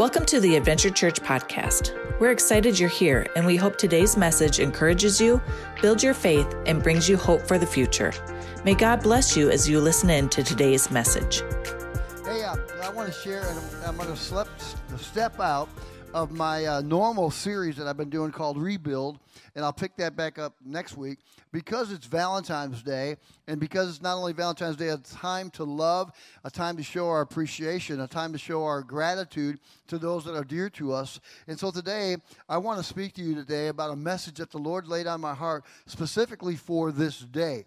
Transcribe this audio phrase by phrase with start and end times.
[0.00, 1.92] Welcome to the Adventure Church podcast.
[2.18, 5.42] We're excited you're here, and we hope today's message encourages you,
[5.82, 8.10] builds your faith, and brings you hope for the future.
[8.64, 11.42] May God bless you as you listen in to today's message.
[12.24, 14.48] Hey, uh, I want to share, and I'm, I'm going to step,
[14.96, 15.68] step out
[16.12, 19.20] of my uh, normal series that I've been doing called Rebuild,
[19.54, 21.18] and I'll pick that back up next week
[21.52, 23.16] because it's Valentine's Day,
[23.46, 26.10] and because it's not only Valentine's Day, a time to love,
[26.44, 30.34] a time to show our appreciation, a time to show our gratitude to those that
[30.34, 31.20] are dear to us.
[31.46, 32.16] And so today,
[32.48, 35.20] I want to speak to you today about a message that the Lord laid on
[35.20, 37.66] my heart specifically for this day.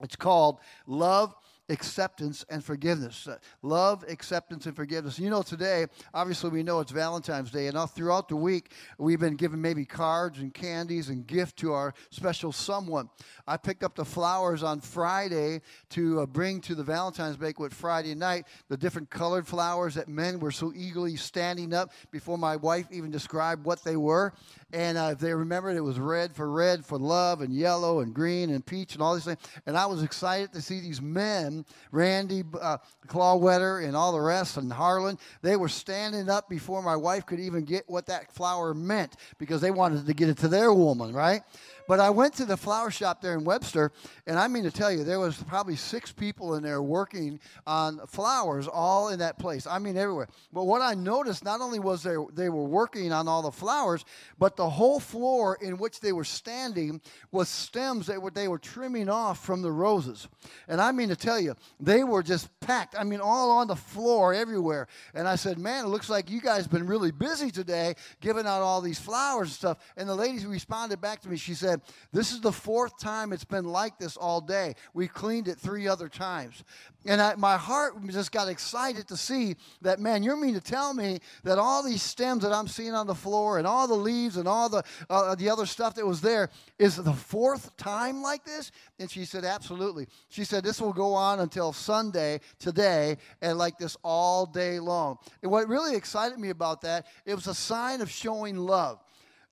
[0.00, 1.34] It's called Love
[1.68, 3.26] acceptance and forgiveness.
[3.26, 5.18] Uh, love, acceptance, and forgiveness.
[5.18, 9.20] You know, today, obviously, we know it's Valentine's Day, and all throughout the week, we've
[9.20, 13.08] been giving maybe cards and candies and gift to our special someone.
[13.46, 18.14] I picked up the flowers on Friday to uh, bring to the Valentine's banquet Friday
[18.14, 22.86] night, the different colored flowers that men were so eagerly standing up before my wife
[22.90, 24.32] even described what they were.
[24.74, 28.12] And uh, if they remembered, it was red for red for love, and yellow, and
[28.12, 29.38] green, and peach, and all these things.
[29.66, 34.56] And I was excited to see these men, Randy uh, Clawwetter, and all the rest,
[34.56, 38.74] and Harlan, they were standing up before my wife could even get what that flower
[38.74, 41.42] meant because they wanted to get it to their woman, right?
[41.86, 43.92] But I went to the flower shop there in Webster,
[44.26, 48.00] and I mean to tell you, there was probably six people in there working on
[48.06, 49.66] flowers, all in that place.
[49.66, 50.28] I mean everywhere.
[50.52, 54.04] But what I noticed, not only was there they were working on all the flowers,
[54.38, 57.00] but the whole floor in which they were standing
[57.32, 60.28] was stems that were, they were trimming off from the roses.
[60.68, 62.94] And I mean to tell you, they were just packed.
[62.98, 64.88] I mean, all on the floor everywhere.
[65.14, 68.62] And I said, man, it looks like you guys been really busy today, giving out
[68.62, 69.78] all these flowers and stuff.
[69.96, 71.36] And the lady responded back to me.
[71.36, 74.74] She said said, This is the fourth time it's been like this all day.
[74.92, 76.64] We cleaned it three other times.
[77.06, 80.94] And I, my heart just got excited to see that, man, you're mean to tell
[80.94, 84.36] me that all these stems that I'm seeing on the floor and all the leaves
[84.36, 86.48] and all the, uh, the other stuff that was there
[86.78, 88.70] is the fourth time like this?
[88.98, 90.06] And she said, absolutely.
[90.28, 95.18] She said, this will go on until Sunday, today, and like this all day long.
[95.42, 98.98] And what really excited me about that, it was a sign of showing love.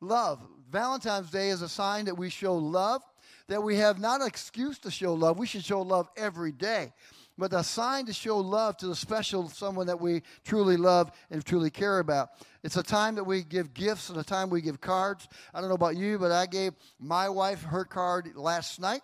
[0.01, 0.41] Love.
[0.73, 3.03] Valentine's Day is a sign that we show love,
[3.49, 5.39] that we have not an excuse to show love.
[5.39, 6.95] We should show love every day,
[7.37, 11.45] but a sign to show love to the special someone that we truly love and
[11.45, 12.31] truly care about.
[12.63, 15.29] It's a time that we give gifts and a time we give cards.
[15.53, 19.03] I don't know about you, but I gave my wife her card last night.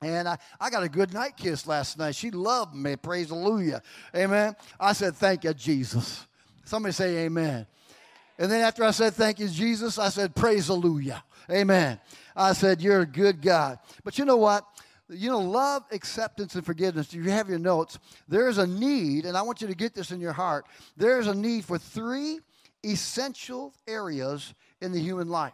[0.00, 2.14] And I, I got a good night kiss last night.
[2.14, 2.94] She loved me.
[2.94, 3.82] Praise hallelujah.
[4.14, 4.54] Amen.
[4.78, 6.24] I said, Thank you, Jesus.
[6.64, 7.66] Somebody say amen.
[8.38, 11.22] And then after I said, Thank you, Jesus, I said, Praise hallelujah.
[11.50, 12.00] Amen.
[12.34, 13.78] I said, You're a good God.
[14.02, 14.66] But you know what?
[15.08, 17.08] You know, love, acceptance, and forgiveness.
[17.08, 19.94] If you have your notes, there is a need, and I want you to get
[19.94, 20.64] this in your heart.
[20.96, 22.40] There is a need for three
[22.84, 25.52] essential areas in the human life.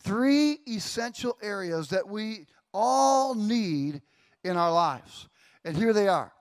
[0.00, 4.00] Three essential areas that we all need
[4.42, 5.28] in our lives.
[5.64, 6.32] And here they are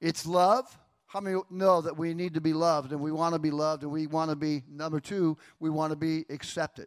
[0.00, 3.38] it's love, how many know that we need to be loved and we want to
[3.38, 6.86] be loved and we want to be, number two, we want to be accepted.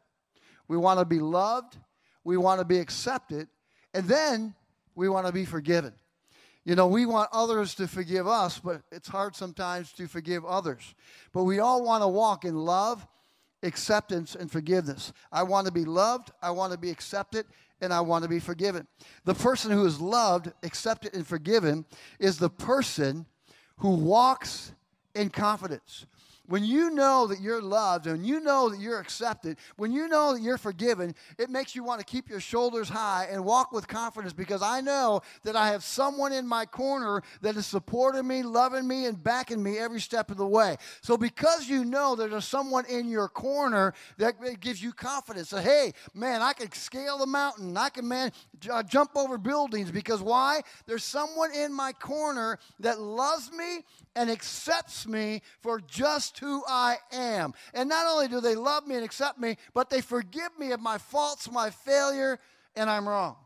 [0.67, 1.77] We want to be loved,
[2.23, 3.47] we want to be accepted,
[3.95, 4.53] and then
[4.93, 5.93] we want to be forgiven.
[6.63, 10.93] You know, we want others to forgive us, but it's hard sometimes to forgive others.
[11.33, 13.07] But we all want to walk in love,
[13.63, 15.11] acceptance, and forgiveness.
[15.31, 17.47] I want to be loved, I want to be accepted,
[17.81, 18.87] and I want to be forgiven.
[19.25, 21.85] The person who is loved, accepted, and forgiven
[22.19, 23.25] is the person
[23.81, 24.71] who walks
[25.15, 26.05] in confidence.
[26.51, 30.33] When you know that you're loved and you know that you're accepted, when you know
[30.33, 33.87] that you're forgiven, it makes you want to keep your shoulders high and walk with
[33.87, 38.43] confidence because I know that I have someone in my corner that is supporting me,
[38.43, 40.75] loving me, and backing me every step of the way.
[40.99, 45.63] So, because you know that there's someone in your corner that gives you confidence that,
[45.63, 48.33] hey, man, I can scale the mountain, I can, man,
[48.69, 50.63] uh, jump over buildings because why?
[50.85, 53.85] There's someone in my corner that loves me
[54.17, 57.53] and accepts me for just who I am.
[57.73, 60.81] And not only do they love me and accept me, but they forgive me of
[60.81, 62.39] my faults, my failure,
[62.75, 63.37] and I'm wrong.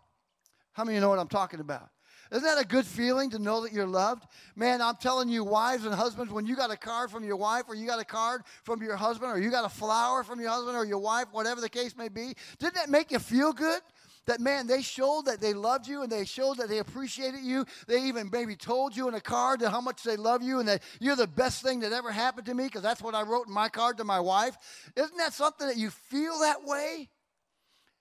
[0.72, 1.90] How many of you know what I'm talking about?
[2.32, 4.24] Isn't that a good feeling to know that you're loved?
[4.56, 7.66] Man, I'm telling you, wives and husbands, when you got a card from your wife,
[7.68, 10.50] or you got a card from your husband, or you got a flower from your
[10.50, 13.82] husband or your wife, whatever the case may be, didn't that make you feel good?
[14.28, 17.66] That man, they showed that they loved you and they showed that they appreciated you.
[17.88, 20.82] They even maybe told you in a card how much they love you and that
[21.00, 23.54] you're the best thing that ever happened to me because that's what I wrote in
[23.54, 24.58] my card to my wife.
[24.96, 27.10] Isn't that something that you feel that way?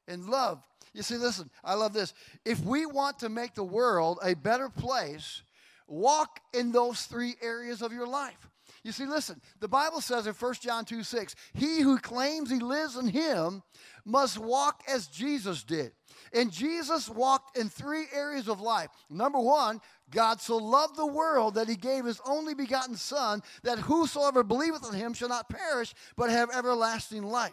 [0.09, 0.63] And love.
[0.93, 2.15] You see, listen, I love this.
[2.45, 5.43] If we want to make the world a better place,
[5.87, 8.49] walk in those three areas of your life.
[8.85, 12.59] You see, listen, the Bible says in 1 John 2 6, he who claims he
[12.59, 13.63] lives in him
[14.05, 15.93] must walk as Jesus did.
[16.35, 18.89] And Jesus walked in three areas of life.
[19.09, 19.81] Number one,
[20.15, 24.89] God so loved the world that he gave his only begotten Son, that whosoever believeth
[24.91, 27.53] in him shall not perish, but have everlasting life.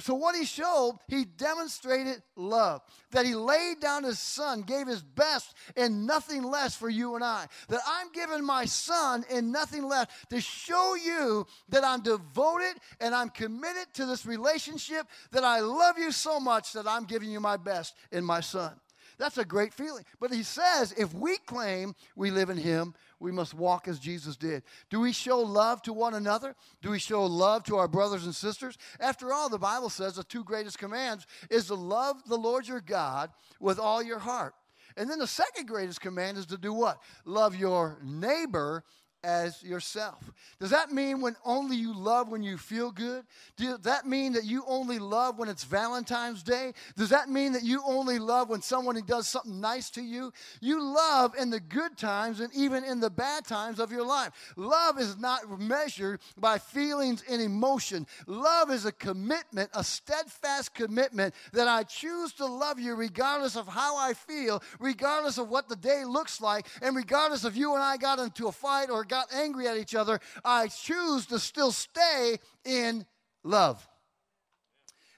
[0.00, 2.80] So, what he showed, he demonstrated love.
[3.10, 7.24] That he laid down his son, gave his best and nothing less for you and
[7.24, 7.46] I.
[7.68, 13.14] That I'm giving my son and nothing less to show you that I'm devoted and
[13.14, 17.40] I'm committed to this relationship, that I love you so much that I'm giving you
[17.40, 18.72] my best in my son.
[19.20, 20.04] That's a great feeling.
[20.18, 24.34] But he says if we claim we live in him, we must walk as Jesus
[24.34, 24.62] did.
[24.88, 26.56] Do we show love to one another?
[26.80, 28.78] Do we show love to our brothers and sisters?
[28.98, 32.80] After all, the Bible says the two greatest commands is to love the Lord your
[32.80, 33.30] God
[33.60, 34.54] with all your heart.
[34.96, 37.02] And then the second greatest command is to do what?
[37.26, 38.84] Love your neighbor
[39.22, 40.32] as yourself.
[40.58, 43.24] Does that mean when only you love when you feel good?
[43.56, 46.72] Does that mean that you only love when it's Valentine's Day?
[46.96, 50.32] Does that mean that you only love when someone does something nice to you?
[50.60, 54.32] You love in the good times and even in the bad times of your life.
[54.56, 58.06] Love is not measured by feelings and emotion.
[58.26, 63.68] Love is a commitment, a steadfast commitment that I choose to love you regardless of
[63.68, 67.82] how I feel, regardless of what the day looks like, and regardless if you and
[67.82, 71.72] I got into a fight or got angry at each other, I choose to still
[71.72, 73.04] stay in
[73.44, 73.86] love.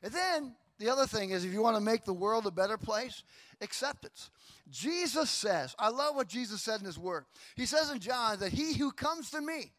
[0.02, 2.76] And then the other thing is if you want to make the world a better
[2.76, 3.22] place,
[3.60, 4.30] acceptance.
[4.70, 7.24] Jesus says, I love what Jesus said in his word.
[7.54, 9.72] He says in John that he who comes to me,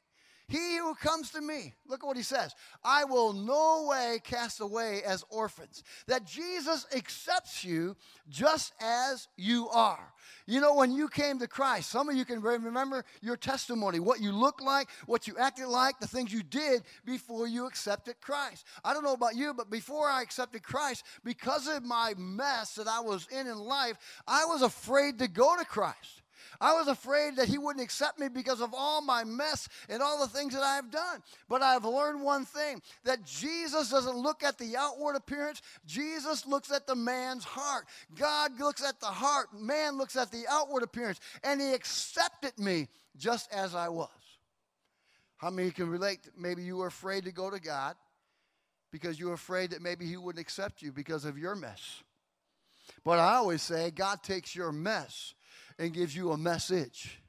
[0.54, 2.54] he who comes to me, look at what he says,
[2.84, 5.84] I will no way cast away as orphans.
[6.06, 7.96] That Jesus accepts you
[8.30, 10.14] just as you are.
[10.46, 14.22] You know, when you came to Christ, some of you can remember your testimony, what
[14.22, 18.64] you looked like, what you acted like, the things you did before you accepted Christ.
[18.86, 22.88] I don't know about you, but before I accepted Christ, because of my mess that
[22.88, 23.98] I was in in life,
[24.28, 26.23] I was afraid to go to Christ.
[26.60, 30.20] I was afraid that he wouldn't accept me because of all my mess and all
[30.20, 31.22] the things that I have done.
[31.50, 36.72] But I've learned one thing that Jesus doesn't look at the outward appearance, Jesus looks
[36.72, 37.86] at the man's heart.
[38.16, 42.88] God looks at the heart, man looks at the outward appearance, and he accepted me
[43.18, 44.10] just as I was.
[45.38, 46.20] How many can relate?
[46.38, 47.96] Maybe you were afraid to go to God
[48.92, 52.04] because you were afraid that maybe he wouldn't accept you because of your mess.
[53.04, 55.34] But I always say God takes your mess
[55.80, 57.20] and gives you a message.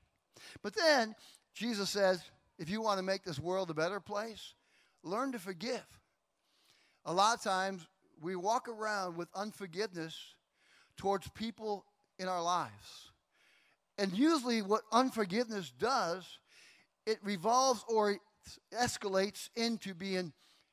[0.62, 1.14] But then
[1.54, 2.22] Jesus says,
[2.58, 4.54] if you want to make this world a better place,
[5.02, 5.84] learn to forgive.
[7.04, 7.86] A lot of times
[8.20, 10.16] we walk around with unforgiveness
[10.96, 11.84] towards people
[12.18, 13.10] in our lives.
[13.98, 16.38] And usually, what unforgiveness does,
[17.06, 18.18] it revolves or
[18.72, 20.32] escalates into being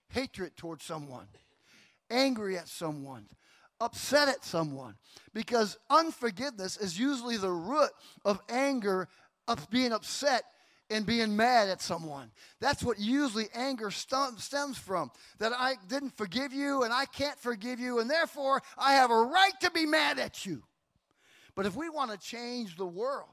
[0.10, 1.28] hatred towards someone,
[2.10, 3.28] angry at someone,
[3.82, 4.96] upset at someone
[5.34, 7.90] because unforgiveness is usually the root
[8.24, 9.10] of anger,
[9.48, 10.44] of being upset
[10.90, 12.30] and being mad at someone.
[12.60, 15.12] That's what usually anger stems from.
[15.40, 19.24] That I didn't forgive you and I can't forgive you, and therefore I have a
[19.24, 20.62] right to be mad at you.
[21.56, 23.30] But if we want to change the world,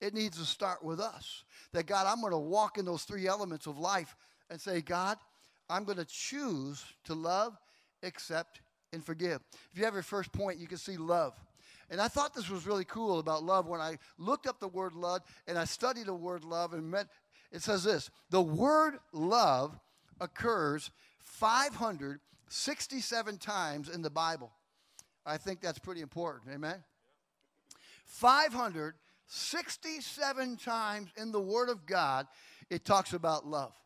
[0.00, 1.44] it needs to start with us.
[1.72, 4.16] That God, I'm going to walk in those three elements of life
[4.48, 5.18] and say, God,
[5.68, 7.56] I'm going to choose to love,
[8.02, 8.60] accept,
[8.92, 9.40] and forgive.
[9.72, 11.34] If you have your first point, you can see love.
[11.90, 14.94] And I thought this was really cool about love when I looked up the word
[14.94, 17.08] love and I studied the word love and met
[17.52, 19.78] it says this the word love
[20.20, 24.50] occurs 567 times in the Bible.
[25.26, 26.54] I think that's pretty important.
[26.54, 26.82] Amen.
[28.04, 32.26] 567 times in the Word of God,
[32.68, 33.79] it talks about love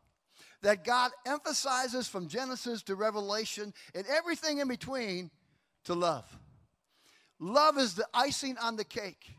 [0.64, 5.30] that God emphasizes from Genesis to Revelation and everything in between
[5.84, 6.24] to love.
[7.38, 9.30] Love is the icing on the cake.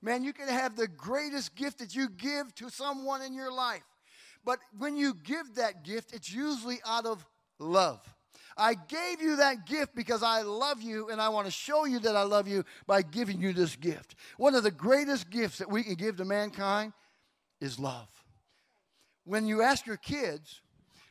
[0.00, 3.82] Man, you can have the greatest gift that you give to someone in your life.
[4.44, 7.26] But when you give that gift, it's usually out of
[7.58, 8.00] love.
[8.56, 11.98] I gave you that gift because I love you and I want to show you
[12.00, 14.14] that I love you by giving you this gift.
[14.36, 16.92] One of the greatest gifts that we can give to mankind
[17.60, 18.08] is love.
[19.24, 20.60] When you ask your kids,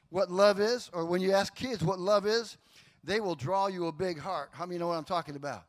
[0.10, 2.58] what love is, or when you ask kids what love is,
[3.04, 4.50] they will draw you a big heart.
[4.52, 5.64] How many know what I'm talking about?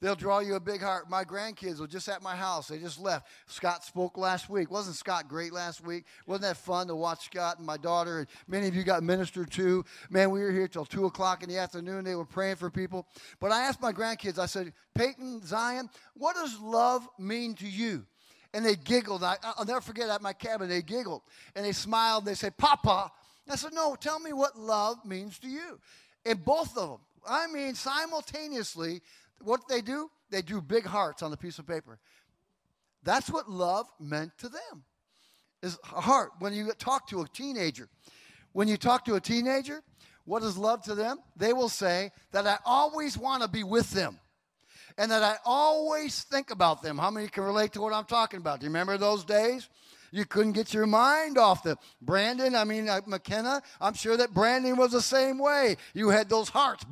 [0.00, 1.10] They'll draw you a big heart.
[1.10, 2.68] My grandkids were just at my house.
[2.68, 3.28] They just left.
[3.46, 4.70] Scott spoke last week.
[4.70, 6.04] Wasn't Scott great last week?
[6.26, 8.20] Wasn't that fun to watch Scott and my daughter?
[8.20, 9.84] And many of you got ministered to.
[10.08, 12.04] Man, we were here till 2 o'clock in the afternoon.
[12.04, 13.06] They were praying for people.
[13.40, 18.06] But I asked my grandkids, I said, Peyton, Zion, what does love mean to you?
[18.54, 19.22] And they giggled.
[19.22, 21.22] I, will never forget at my cabin, they giggled.
[21.54, 22.22] And they smiled.
[22.22, 23.12] And they said, Papa.
[23.50, 25.78] I said, No, tell me what love means to you.
[26.24, 29.00] And both of them, I mean, simultaneously,
[29.42, 30.10] what they do?
[30.30, 31.98] They drew big hearts on the piece of paper.
[33.02, 34.84] That's what love meant to them.
[35.62, 36.32] Is a heart.
[36.38, 37.88] When you talk to a teenager,
[38.52, 39.82] when you talk to a teenager,
[40.24, 41.18] what is love to them?
[41.36, 44.18] They will say that I always want to be with them
[44.96, 46.98] and that I always think about them.
[46.98, 48.60] How many can relate to what I'm talking about?
[48.60, 49.68] Do you remember those days?
[50.10, 54.34] You couldn't get your mind off the Brandon, I mean, uh, McKenna, I'm sure that
[54.34, 55.76] Brandon was the same way.
[55.94, 56.84] You had those hearts.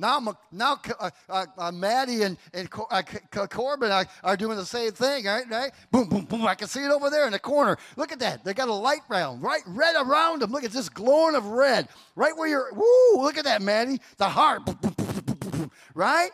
[0.00, 3.02] Now, now uh, uh, uh, Maddie and, and uh,
[3.50, 5.44] Corbin are, are, doing the same thing, right?
[5.50, 5.72] right?
[5.90, 6.46] Boom, boom, boom.
[6.46, 7.76] I can see it over there in the corner.
[7.96, 8.42] Look at that.
[8.42, 9.60] They got a light round, right?
[9.66, 10.52] Red around them.
[10.52, 11.86] Look at this glowing of red.
[12.16, 14.00] Right where you're, woo, look at that, Maddie.
[14.16, 14.62] The heart,
[15.94, 16.30] right?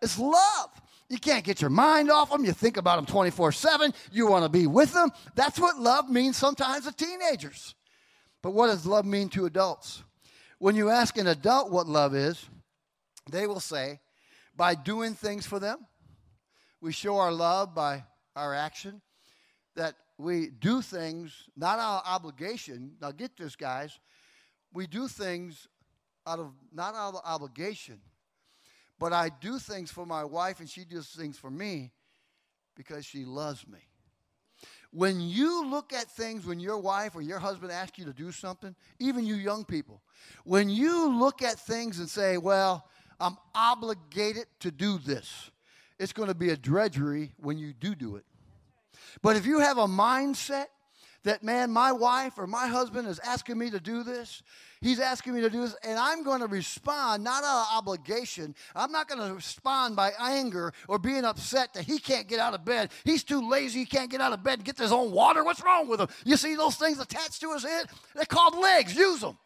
[0.00, 0.70] It's love.
[1.10, 2.44] You can't get your mind off them.
[2.44, 3.92] You think about them 24 7.
[4.12, 5.10] You want to be with them.
[5.34, 7.74] That's what love means sometimes to teenagers.
[8.42, 10.04] But what does love mean to adults?
[10.58, 12.48] When you ask an adult what love is,
[13.28, 13.98] they will say,
[14.56, 15.86] by doing things for them,
[16.80, 18.04] we show our love by
[18.36, 19.02] our action,
[19.74, 22.92] that we do things not of obligation.
[23.00, 23.98] Now, get this, guys.
[24.72, 25.66] We do things
[26.24, 28.00] out of not out of obligation,
[29.00, 31.90] but I do things for my wife and she does things for me
[32.76, 33.78] because she loves me.
[34.92, 38.30] When you look at things when your wife or your husband asks you to do
[38.30, 40.02] something, even you young people,
[40.44, 42.86] when you look at things and say, well,
[43.18, 45.50] I'm obligated to do this,
[45.98, 48.24] it's going to be a drudgery when you do do it.
[49.22, 50.66] But if you have a mindset
[51.24, 54.42] that, man, my wife or my husband is asking me to do this.
[54.80, 58.54] He's asking me to do this, and I'm going to respond not out of obligation.
[58.74, 62.54] I'm not going to respond by anger or being upset that he can't get out
[62.54, 62.90] of bed.
[63.04, 65.44] He's too lazy, he can't get out of bed and get his own water.
[65.44, 66.08] What's wrong with him?
[66.24, 67.86] You see those things attached to his head?
[68.14, 68.96] They're called legs.
[68.96, 69.36] Use them.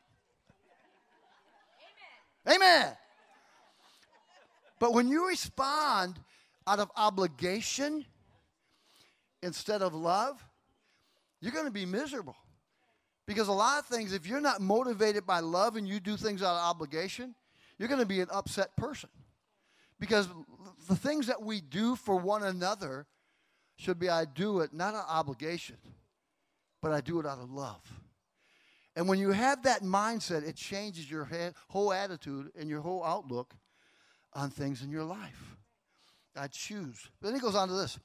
[2.47, 2.63] Amen.
[2.63, 2.97] Amen.
[4.79, 6.21] But when you respond
[6.67, 8.05] out of obligation
[9.43, 10.45] instead of love,
[11.45, 12.37] you're going to be miserable.
[13.27, 16.43] Because a lot of things, if you're not motivated by love and you do things
[16.43, 17.35] out of obligation,
[17.79, 19.11] you're going to be an upset person.
[20.01, 20.27] Because
[20.89, 23.07] the things that we do for one another
[23.77, 25.77] should be I do it not out of obligation,
[26.81, 27.83] but I do it out of love.
[28.97, 31.29] And when you have that mindset, it changes your
[31.69, 33.53] whole attitude and your whole outlook
[34.33, 35.57] on things in your life.
[36.35, 37.09] I choose.
[37.21, 37.99] But then he goes on to this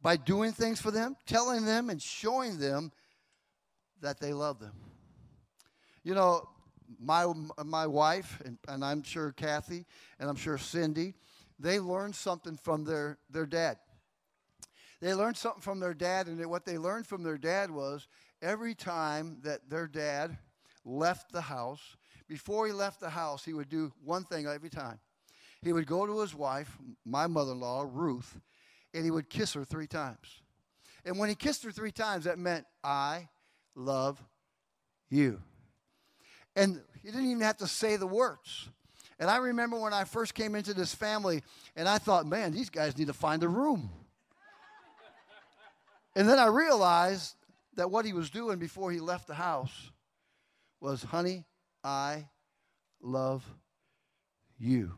[0.00, 2.92] by doing things for them, telling them, and showing them
[4.00, 4.74] that they love them.
[6.04, 6.48] You know,
[7.00, 7.32] my,
[7.64, 9.84] my wife, and, and I'm sure Kathy,
[10.18, 11.14] and I'm sure Cindy,
[11.58, 13.78] they learned something from their, their dad.
[15.00, 18.08] They learned something from their dad, and what they learned from their dad was
[18.40, 20.38] every time that their dad
[20.84, 21.96] left the house,
[22.28, 24.98] before he left the house, he would do one thing every time.
[25.62, 28.38] He would go to his wife, my mother in law, Ruth,
[28.98, 30.42] and he would kiss her three times.
[31.04, 33.28] And when he kissed her three times, that meant, I
[33.76, 34.20] love
[35.08, 35.40] you.
[36.56, 38.68] And he didn't even have to say the words.
[39.20, 41.44] And I remember when I first came into this family,
[41.76, 43.88] and I thought, man, these guys need to find a room.
[46.16, 47.36] and then I realized
[47.76, 49.92] that what he was doing before he left the house
[50.80, 51.44] was, honey,
[51.84, 52.26] I
[53.00, 53.44] love
[54.58, 54.94] you.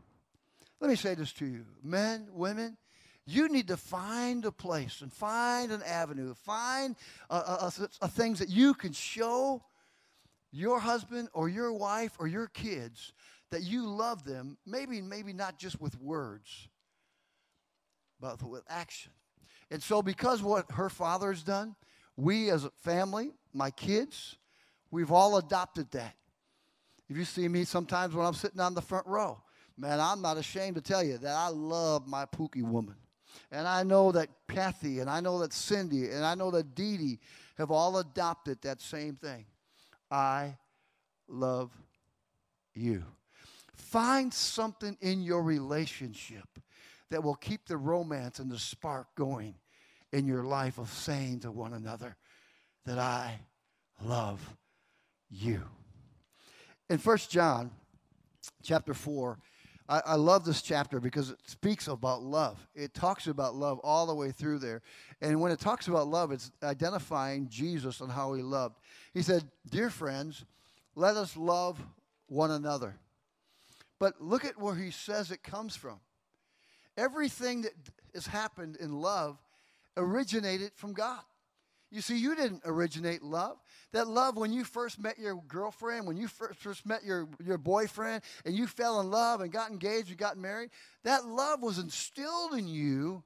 [0.79, 2.77] Let me say this to you men, women,
[3.25, 6.95] you need to find a place and find an avenue, find
[7.29, 9.63] a, a, a, things that you can show
[10.51, 13.13] your husband or your wife or your kids
[13.51, 16.67] that you love them, maybe, maybe not just with words,
[18.19, 19.11] but with action.
[19.69, 21.75] And so, because what her father has done,
[22.17, 24.37] we as a family, my kids,
[24.89, 26.15] we've all adopted that.
[27.09, 29.41] If you see me sometimes when I'm sitting on the front row,
[29.77, 32.95] man, I'm not ashamed to tell you that I love my Pookie woman.
[33.51, 36.97] And I know that Kathy and I know that Cindy and I know that Dee
[36.97, 37.19] Dee
[37.57, 39.45] have all adopted that same thing.
[40.09, 40.57] I
[41.27, 41.71] love
[42.73, 43.03] you.
[43.75, 46.47] Find something in your relationship
[47.09, 49.55] that will keep the romance and the spark going
[50.11, 52.15] in your life of saying to one another
[52.85, 53.39] that I
[54.03, 54.55] love
[55.29, 55.61] you.
[56.89, 57.71] In First John
[58.63, 59.37] chapter 4,
[59.91, 62.65] I, I love this chapter because it speaks about love.
[62.73, 64.81] It talks about love all the way through there.
[65.19, 68.75] And when it talks about love, it's identifying Jesus and how he loved.
[69.13, 70.45] He said, Dear friends,
[70.95, 71.77] let us love
[72.27, 72.95] one another.
[73.99, 75.99] But look at where he says it comes from.
[76.95, 77.73] Everything that
[78.13, 79.37] has happened in love
[79.97, 81.19] originated from God.
[81.91, 83.57] You see, you didn't originate love.
[83.91, 87.57] That love, when you first met your girlfriend, when you first, first met your, your
[87.57, 90.69] boyfriend, and you fell in love and got engaged, and got married,
[91.03, 93.23] that love was instilled in you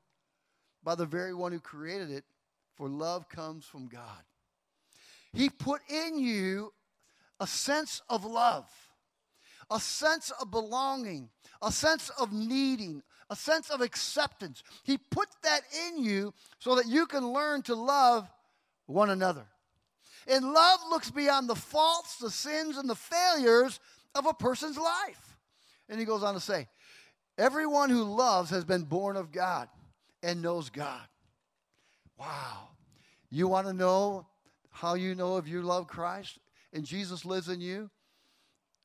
[0.84, 2.24] by the very one who created it,
[2.76, 4.24] for love comes from God.
[5.32, 6.74] He put in you
[7.40, 8.66] a sense of love,
[9.70, 11.30] a sense of belonging,
[11.62, 14.64] a sense of needing, a sense of acceptance.
[14.84, 18.28] He put that in you so that you can learn to love
[18.86, 19.46] one another.
[20.28, 23.80] And love looks beyond the faults, the sins, and the failures
[24.16, 25.38] of a person's life.
[25.88, 26.68] And he goes on to say,
[27.38, 29.68] Everyone who loves has been born of God
[30.24, 31.02] and knows God.
[32.18, 32.70] Wow.
[33.30, 34.26] You want to know
[34.72, 36.40] how you know if you love Christ
[36.72, 37.90] and Jesus lives in you?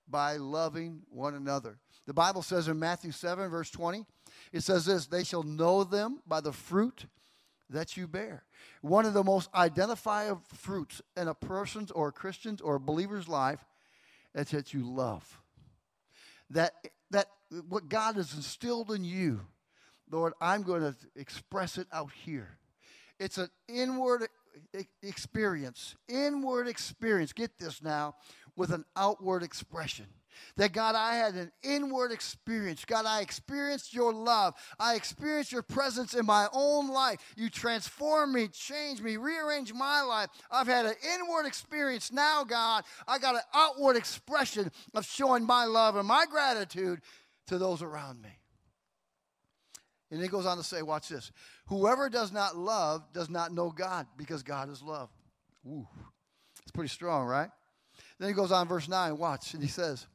[0.08, 1.78] By loving one another.
[2.06, 4.04] The Bible says in Matthew 7, verse 20,
[4.52, 7.06] it says this They shall know them by the fruit
[7.68, 8.44] that you bear.
[8.82, 13.28] One of the most identifiable fruits in a person's or a Christian's or a believer's
[13.28, 13.64] life
[14.34, 15.40] is that you love.
[16.50, 16.72] That,
[17.10, 17.26] that
[17.68, 19.40] what God has instilled in you,
[20.10, 22.58] Lord, I'm going to express it out here.
[23.18, 24.26] It's an inward
[25.02, 27.32] experience, inward experience.
[27.32, 28.16] Get this now,
[28.56, 30.06] with an outward expression.
[30.56, 32.84] That God, I had an inward experience.
[32.84, 34.54] God, I experienced your love.
[34.78, 37.18] I experienced your presence in my own life.
[37.36, 40.30] You transformed me, changed me, rearranged my life.
[40.50, 42.12] I've had an inward experience.
[42.12, 47.00] Now, God, I got an outward expression of showing my love and my gratitude
[47.46, 48.30] to those around me.
[50.10, 51.30] And he goes on to say, watch this.
[51.66, 55.08] Whoever does not love does not know God because God is love.
[55.66, 55.86] Ooh,
[56.62, 57.48] it's pretty strong, right?
[58.18, 60.06] Then he goes on, verse 9, watch, and he says,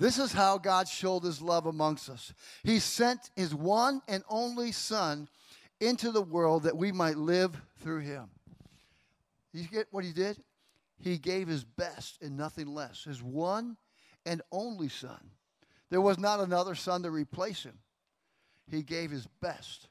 [0.00, 2.32] This is how God showed his love amongst us.
[2.64, 5.28] He sent his one and only Son
[5.78, 8.30] into the world that we might live through him.
[9.52, 10.38] You get what he did?
[11.02, 13.04] He gave his best and nothing less.
[13.04, 13.76] His one
[14.24, 15.20] and only Son.
[15.90, 17.78] There was not another Son to replace him.
[18.70, 19.88] He gave his best.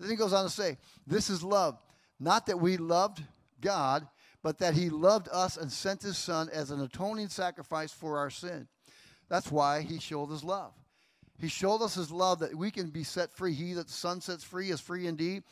[0.00, 1.78] Then he goes on to say, This is love.
[2.18, 3.22] Not that we loved
[3.60, 4.08] God,
[4.42, 8.30] but that he loved us and sent his son as an atoning sacrifice for our
[8.30, 8.66] sin.
[9.28, 10.72] That's why he showed his love.
[11.38, 13.52] He showed us his love that we can be set free.
[13.52, 15.42] He that the son sets free is free indeed.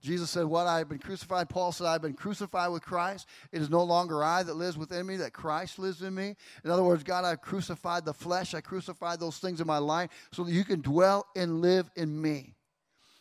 [0.00, 1.48] Jesus said, What I have been crucified.
[1.48, 3.26] Paul said, I have been crucified with Christ.
[3.52, 6.36] It is no longer I that lives within me, that Christ lives in me.
[6.64, 8.54] In other words, God, I've crucified the flesh.
[8.54, 12.20] I crucified those things in my life so that you can dwell and live in
[12.20, 12.54] me.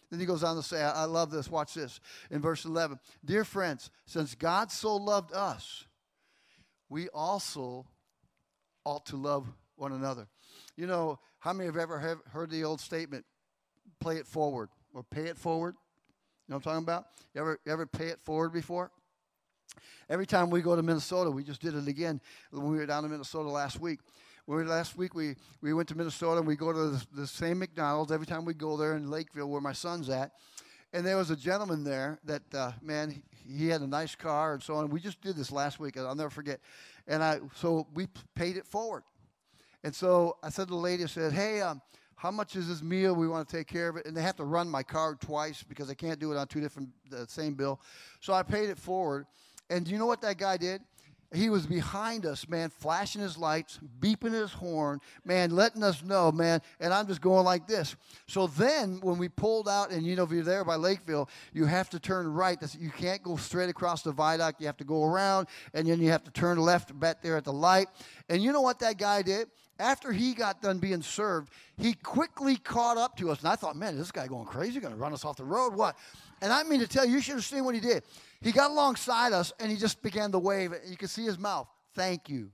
[0.10, 1.50] Then he goes on to say, I, I love this.
[1.50, 2.00] Watch this.
[2.32, 5.86] In verse 11 Dear friends, since God so loved us,
[6.90, 7.86] we also
[8.86, 9.46] ought to love
[9.78, 10.28] one another.
[10.76, 13.26] You know, how many have ever have heard the old statement,
[14.00, 15.76] play it forward or pay it forward?
[16.48, 17.06] You know what I'm talking about?
[17.34, 18.92] You ever, ever pay it forward before?
[20.10, 23.04] Every time we go to Minnesota, we just did it again when we were down
[23.06, 24.00] in Minnesota last week.
[24.48, 28.14] Last week we, we went to Minnesota and we go to the, the same McDonald's
[28.14, 30.32] every time we go there in Lakeville where my son's at.
[30.94, 34.64] And there was a gentleman there that, uh, man, he had a nice car and
[34.64, 34.90] so on.
[34.90, 35.98] We just did this last week.
[35.98, 36.62] I'll never forget.
[37.08, 39.04] And I, so we paid it forward.
[39.84, 41.82] And so I said to the lady, I said, hey, um,
[42.16, 43.14] how much is this meal?
[43.14, 44.06] We want to take care of it.
[44.06, 46.60] And they have to run my card twice because I can't do it on two
[46.60, 47.80] different, the same bill.
[48.20, 49.28] So I paid it forward.
[49.70, 50.82] And do you know what that guy did?
[51.34, 56.32] He was behind us, man, flashing his lights, beeping his horn, man, letting us know,
[56.32, 56.62] man.
[56.80, 57.98] And I'm just going like this.
[58.28, 61.66] So then, when we pulled out, and you know, if you're there by Lakeville, you
[61.66, 62.58] have to turn right.
[62.80, 64.62] You can't go straight across the viaduct.
[64.62, 67.44] You have to go around, and then you have to turn left back there at
[67.44, 67.88] the light.
[68.30, 69.50] And you know what that guy did?
[69.80, 73.40] after he got done being served, he quickly caught up to us.
[73.40, 75.74] And I thought, man, this guy going crazy, going to run us off the road.
[75.74, 75.98] What?
[76.42, 78.04] And I mean to tell you, you should have seen what he did.
[78.42, 80.74] He got alongside us and he just began to wave.
[80.88, 81.68] You could see his mouth.
[81.96, 82.52] Thank you.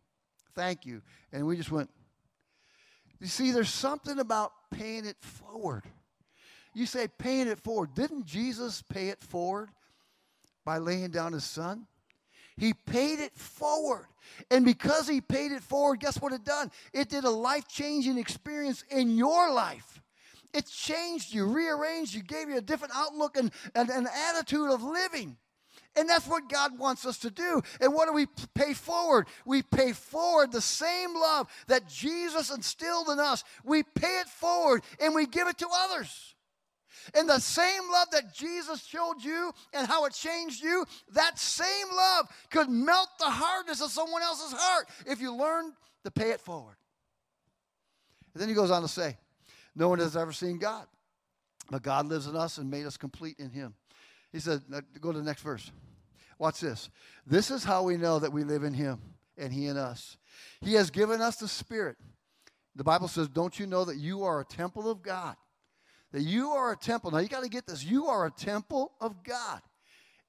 [0.56, 1.02] Thank you.
[1.32, 1.90] And we just went.
[3.20, 5.84] You see, there's something about paying it forward.
[6.74, 7.94] You say paying it forward.
[7.94, 9.70] Didn't Jesus pay it forward
[10.66, 11.88] by laying down his son?
[12.58, 14.08] He paid it forward.
[14.50, 16.72] And because he paid it forward, guess what it done?
[16.94, 20.02] It did a life changing experience in your life.
[20.54, 24.84] It changed you, rearranged you, gave you a different outlook and, and an attitude of
[24.84, 25.38] living.
[25.96, 27.62] And that's what God wants us to do.
[27.80, 28.26] And what do we
[28.56, 29.28] pay forward?
[29.46, 33.44] We pay forward the same love that Jesus instilled in us.
[33.64, 36.34] We pay it forward and we give it to others.
[37.14, 41.88] And the same love that Jesus showed you and how it changed you, that same
[41.96, 45.74] love could melt the hardness of someone else's heart if you learn
[46.06, 46.78] to pay it forward.
[48.34, 49.18] And then he goes on to say,
[49.76, 50.88] No one has ever seen God,
[51.70, 53.76] but God lives in us and made us complete in him.
[54.34, 54.64] He said,
[55.00, 55.72] go to the next verse.
[56.40, 56.90] Watch this.
[57.26, 59.00] This is how we know that we live in him
[59.38, 60.18] and he in us.
[60.60, 61.96] He has given us the Spirit.
[62.76, 65.36] The Bible says, Don't you know that you are a temple of God?
[66.12, 67.12] That you are a temple.
[67.12, 67.84] Now you got to get this.
[67.84, 69.62] You are a temple of God.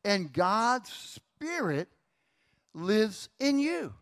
[0.04, 1.88] And God's Spirit
[2.74, 3.92] lives in you.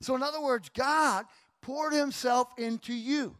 [0.00, 1.24] So, in other words, God
[1.62, 3.36] poured Himself into you.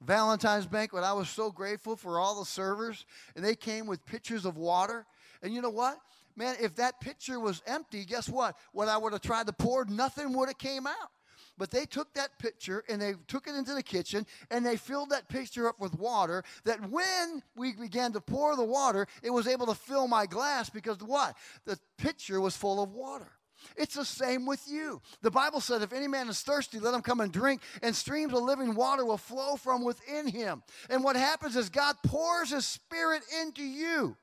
[0.00, 3.04] Valentine's banquet, I was so grateful for all the servers,
[3.36, 5.04] and they came with pitchers of water.
[5.42, 5.98] And you know what?
[6.36, 8.56] Man, if that pitcher was empty, guess what?
[8.72, 11.10] What I would have tried to pour, nothing would have came out.
[11.58, 15.10] But they took that pitcher and they took it into the kitchen and they filled
[15.10, 16.42] that pitcher up with water.
[16.64, 20.70] That when we began to pour the water, it was able to fill my glass
[20.70, 21.36] because what?
[21.66, 23.32] The pitcher was full of water.
[23.76, 25.02] It's the same with you.
[25.20, 28.32] The Bible said, if any man is thirsty, let him come and drink, and streams
[28.32, 30.62] of living water will flow from within him.
[30.88, 34.16] And what happens is God pours his spirit into you.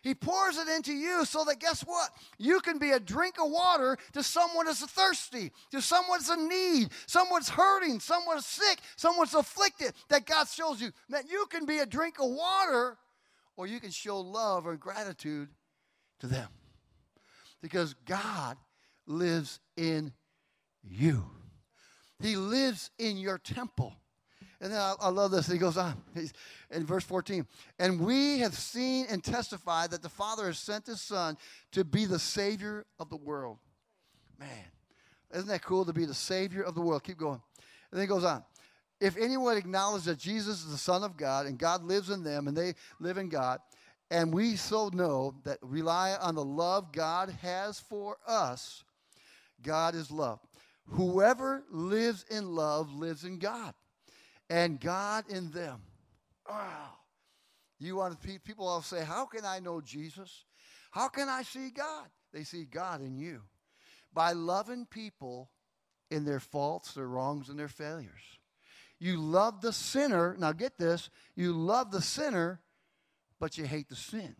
[0.00, 2.10] He pours it into you so that guess what?
[2.38, 6.90] You can be a drink of water to someone that's thirsty, to someone's in need,
[7.06, 9.92] someone's hurting, someone's sick, someone's afflicted.
[10.08, 12.96] That God shows you that you can be a drink of water
[13.56, 15.48] or you can show love or gratitude
[16.20, 16.48] to them.
[17.60, 18.56] Because God
[19.06, 20.12] lives in
[20.84, 21.24] you,
[22.22, 23.96] He lives in your temple.
[24.60, 25.46] And then I, I love this.
[25.46, 26.32] He goes on He's,
[26.70, 27.46] in verse 14.
[27.78, 31.36] And we have seen and testified that the Father has sent his Son
[31.72, 33.58] to be the Savior of the world.
[34.38, 34.48] Man,
[35.32, 37.04] isn't that cool to be the Savior of the world?
[37.04, 37.40] Keep going.
[37.90, 38.44] And then he goes on.
[39.00, 42.48] If anyone acknowledges that Jesus is the Son of God and God lives in them
[42.48, 43.60] and they live in God,
[44.10, 48.82] and we so know that rely on the love God has for us,
[49.62, 50.40] God is love.
[50.86, 53.74] Whoever lives in love lives in God
[54.50, 55.80] and God in them.
[56.48, 56.90] Wow.
[57.78, 60.44] You want to, people all say, How can I know Jesus?
[60.90, 62.06] How can I see God?
[62.32, 63.42] They see God in you
[64.12, 65.50] by loving people
[66.10, 68.38] in their faults, their wrongs, and their failures.
[68.98, 70.36] You love the sinner.
[70.38, 72.60] Now get this you love the sinner,
[73.38, 74.34] but you hate the sin.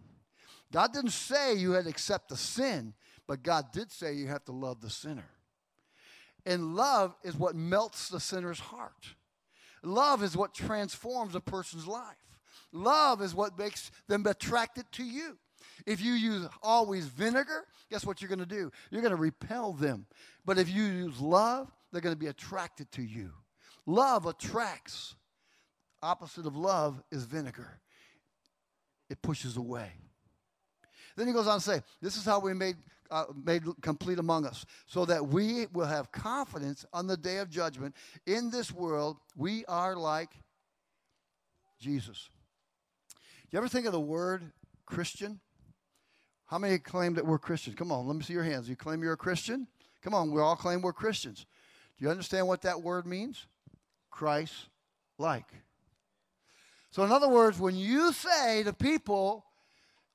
[0.73, 2.95] God didn't say you had to accept the sin,
[3.27, 5.31] but God did say you have to love the sinner.
[6.45, 9.15] And love is what melts the sinner's heart.
[9.83, 12.17] Love is what transforms a person's life.
[12.73, 15.39] Love is what makes them attracted to you.
[15.87, 18.71] If you use always vinegar, guess what you're going to do?
[18.91, 20.07] You're going to repel them.
[20.45, 23.31] But if you use love, they're going to be attracted to you.
[23.87, 25.15] Love attracts.
[26.03, 27.81] Opposite of love is vinegar.
[29.09, 29.91] It pushes away.
[31.17, 32.77] Then he goes on to say, This is how we made
[33.11, 37.51] uh, made complete among us, so that we will have confidence on the day of
[37.51, 37.95] judgment.
[38.27, 40.31] In this world, we are like
[41.81, 42.29] Jesus.
[43.17, 44.53] Do you ever think of the word
[44.87, 45.41] Christian?
[46.47, 47.77] How many claim that we're Christians?
[47.77, 48.69] Come on, let me see your hands.
[48.69, 49.67] You claim you're a Christian?
[50.03, 51.47] Come on, we all claim we're Christians.
[51.99, 53.47] Do you understand what that word means?
[54.11, 54.55] Christ
[55.19, 55.47] like.
[56.91, 59.45] So, in other words, when you say to people,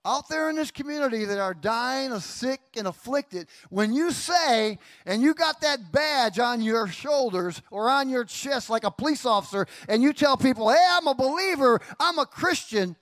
[0.06, 4.78] out there in this community that are dying of sick and afflicted, when you say,
[5.06, 9.26] and you got that badge on your shoulders or on your chest like a police
[9.26, 12.96] officer, and you tell people, hey, I'm a believer, I'm a Christian,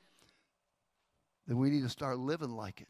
[1.48, 2.88] then we need to start living like it.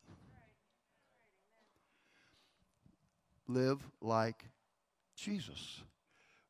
[3.47, 4.45] Live like
[5.15, 5.81] Jesus.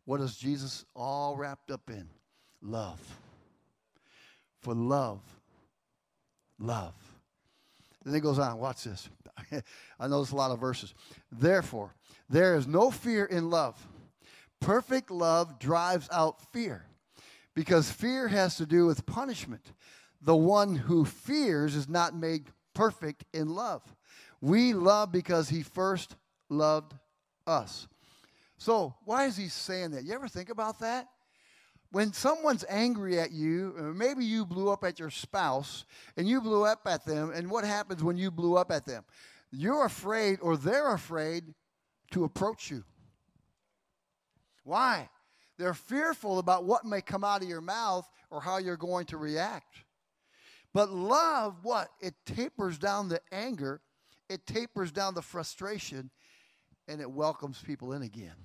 [0.06, 2.08] What is Jesus all wrapped up in?
[2.62, 3.00] Love.
[4.62, 5.21] For love,
[6.60, 7.11] love
[8.04, 9.10] then he goes on, watch this.
[10.00, 10.94] I know there's a lot of verses.
[11.32, 11.94] Therefore,
[12.30, 13.88] there is no fear in love.
[14.60, 16.86] Perfect love drives out fear
[17.54, 19.74] because fear has to do with punishment.
[20.22, 23.82] The one who fears is not made perfect in love.
[24.40, 26.16] We love because he first
[26.50, 26.94] loved
[27.46, 27.88] us.
[28.58, 30.04] So, why is he saying that?
[30.04, 31.08] You ever think about that?
[31.91, 36.65] When someone's angry at you, maybe you blew up at your spouse and you blew
[36.65, 39.04] up at them, and what happens when you blew up at them?
[39.51, 41.54] You're afraid, or they're afraid
[42.12, 42.86] to approach you.
[44.63, 45.10] Why?
[45.58, 49.17] They're fearful about what may come out of your mouth or how you're going to
[49.17, 49.84] react.
[50.73, 51.89] But love, what?
[51.99, 53.82] It tapers down the anger,
[54.30, 56.10] it tapers down the frustration,
[56.88, 58.36] and it welcomes people in again.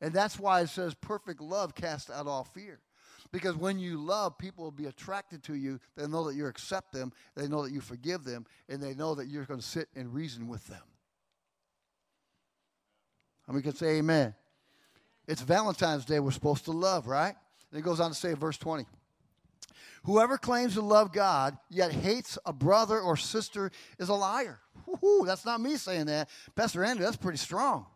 [0.00, 2.80] And that's why it says perfect love casts out all fear.
[3.32, 5.78] Because when you love, people will be attracted to you.
[5.96, 9.14] They know that you accept them, they know that you forgive them, and they know
[9.14, 10.82] that you're going to sit and reason with them.
[13.46, 14.34] And we can say amen.
[15.26, 16.18] It's Valentine's Day.
[16.18, 17.34] We're supposed to love, right?
[17.70, 18.86] And it goes on to say, verse 20.
[20.04, 24.58] Whoever claims to love God yet hates a brother or sister is a liar.
[24.86, 26.28] Woo-hoo, that's not me saying that.
[26.54, 27.86] Pastor Andrew, that's pretty strong.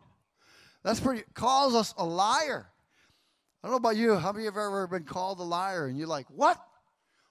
[0.85, 2.67] That's pretty, calls us a liar.
[3.63, 4.13] I don't know about you.
[4.13, 6.63] How many of you have ever been called a liar and you're like, what?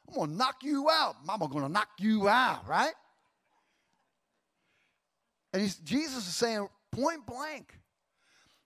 [0.08, 1.24] I'm going to knock you out.
[1.24, 2.94] Mama going to knock you out, right?
[5.52, 7.78] And Jesus is saying point blank,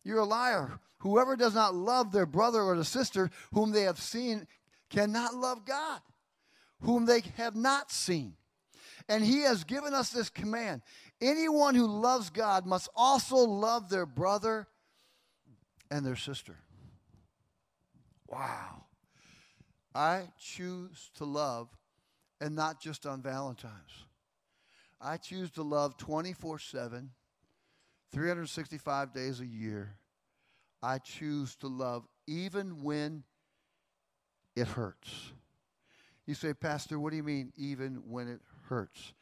[0.05, 0.81] you're a liar.
[1.01, 4.47] Whoever does not love their brother or the sister whom they have seen
[4.89, 6.01] cannot love God,
[6.81, 8.37] whom they have not seen.
[9.07, 10.81] And he has given us this command
[11.21, 14.67] anyone who loves God must also love their brother
[15.91, 16.57] and their sister.
[18.27, 18.85] Wow.
[19.95, 21.69] I choose to love
[22.41, 24.05] and not just on Valentine's.
[25.01, 27.11] I choose to love 24 7,
[28.13, 29.97] 365 days a year.
[30.83, 33.25] I choose to love even when
[34.55, 35.33] it hurts.
[36.27, 39.15] You say, Pastor, what do you mean, even when it hurts?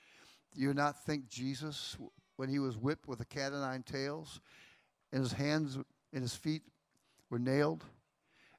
[0.54, 1.96] Do you not think Jesus,
[2.36, 4.40] when he was whipped with a cat o' nine tails,
[5.12, 5.78] and his hands
[6.12, 6.62] and his feet
[7.30, 7.84] were nailed,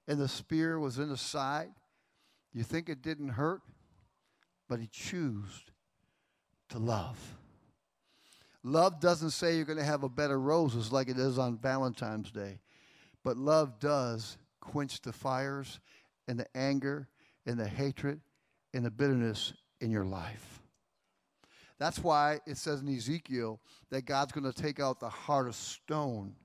[0.07, 1.69] and the spear was in his side,
[2.53, 3.61] you think it didn't hurt?
[4.67, 5.63] But he chose
[6.69, 7.17] to love.
[8.63, 11.57] Love doesn't say you're going to have a bed of roses like it is on
[11.57, 12.59] Valentine's Day,
[13.23, 15.79] but love does quench the fires
[16.27, 17.07] and the anger
[17.45, 18.19] and the hatred
[18.73, 20.61] and the bitterness in your life.
[21.79, 25.55] That's why it says in Ezekiel that God's going to take out the heart of
[25.55, 26.35] stone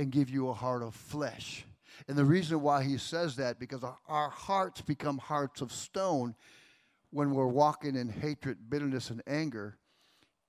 [0.00, 1.66] and give you a heart of flesh.
[2.08, 6.34] And the reason why he says that because our hearts become hearts of stone
[7.10, 9.76] when we're walking in hatred, bitterness, and anger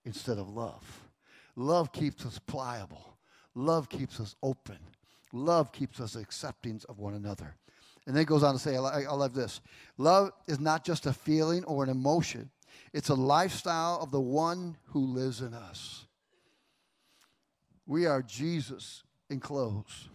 [0.06, 1.02] instead of love.
[1.58, 3.18] Love keeps us pliable.
[3.54, 4.78] Love keeps us open.
[5.34, 7.58] Love keeps us accepting of one another.
[8.08, 9.60] And then goes on to say, I love this.
[9.98, 12.52] Love is not just a feeling or an emotion,
[12.94, 16.06] it's a lifestyle of the one who lives in us.
[17.86, 20.10] We are Jesus in close.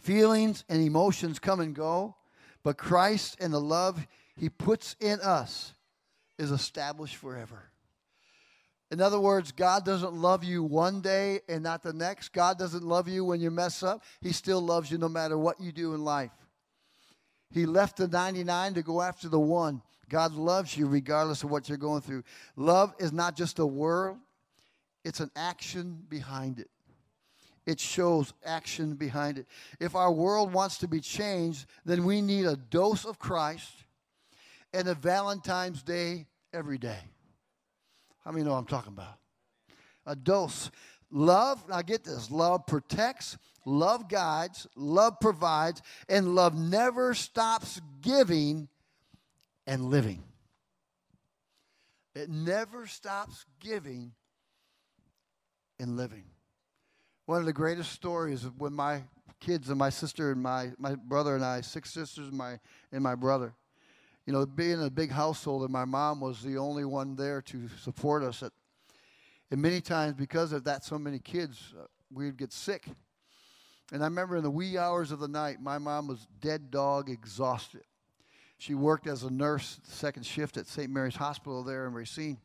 [0.00, 2.14] Feelings and emotions come and go,
[2.62, 4.06] but Christ and the love
[4.36, 5.72] he puts in us
[6.38, 7.64] is established forever.
[8.90, 12.32] In other words, God doesn't love you one day and not the next.
[12.32, 14.02] God doesn't love you when you mess up.
[14.22, 16.30] He still loves you no matter what you do in life.
[17.50, 19.82] He left the 99 to go after the one.
[20.08, 22.22] God loves you regardless of what you're going through.
[22.56, 24.16] Love is not just a word,
[25.04, 26.70] it's an action behind it.
[27.68, 29.46] It shows action behind it.
[29.78, 33.84] If our world wants to be changed, then we need a dose of Christ
[34.72, 37.00] and a Valentine's Day every day.
[38.24, 39.18] How many know what I'm talking about?
[40.06, 40.70] A dose.
[41.10, 48.68] Love, now get this love protects, love guides, love provides, and love never stops giving
[49.66, 50.22] and living.
[52.14, 54.12] It never stops giving
[55.78, 56.24] and living.
[57.28, 59.02] One of the greatest stories when my
[59.38, 62.58] kids and my sister and my, my brother and I, six sisters and my,
[62.90, 63.52] and my brother,
[64.24, 67.68] you know, being a big household, and my mom was the only one there to
[67.82, 68.42] support us.
[68.42, 68.52] At,
[69.50, 72.86] and many times, because of that, so many kids, uh, we'd get sick.
[73.92, 77.10] And I remember in the wee hours of the night, my mom was dead dog
[77.10, 77.82] exhausted.
[78.56, 80.90] She worked as a nurse, second shift at St.
[80.90, 82.38] Mary's Hospital there in Racine.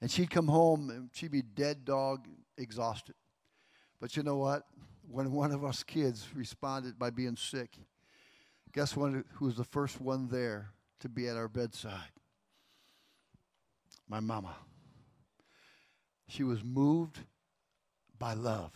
[0.00, 3.14] And she'd come home and she'd be dead dog exhausted.
[4.02, 4.64] But you know what?
[5.08, 7.78] When one of us kids responded by being sick,
[8.72, 12.10] Guess who was the first one there to be at our bedside?
[14.08, 14.56] My mama.
[16.26, 17.20] She was moved
[18.18, 18.72] by love.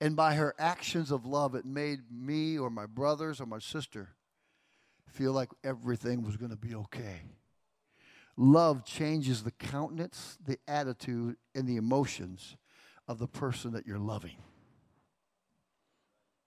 [0.00, 4.10] And by her actions of love, it made me or my brothers or my sister
[5.10, 7.22] feel like everything was going to be okay.
[8.36, 12.56] Love changes the countenance, the attitude, and the emotions
[13.08, 14.36] of the person that you're loving.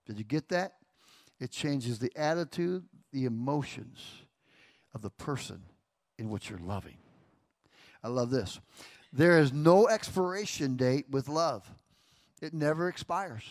[0.06, 0.74] Did you get that?
[1.40, 4.24] It changes the attitude, the emotions
[4.94, 5.62] of the person
[6.18, 6.98] in which you're loving.
[8.04, 8.60] I love this.
[9.14, 11.70] There is no expiration date with love,
[12.42, 13.44] it never expires.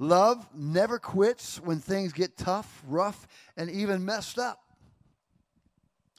[0.00, 4.60] Love never quits when things get tough, rough, and even messed up.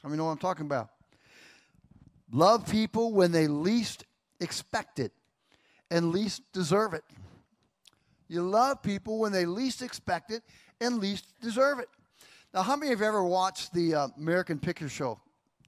[0.04, 0.90] How many know what I'm talking about?
[2.32, 4.04] Love people when they least
[4.42, 5.14] expect it
[5.92, 7.04] and least deserve it.
[8.28, 10.44] You love people when they least expect it
[10.80, 11.90] and least deserve it.
[12.54, 15.20] Now, how many of you ever watched the uh, American Pickers Show?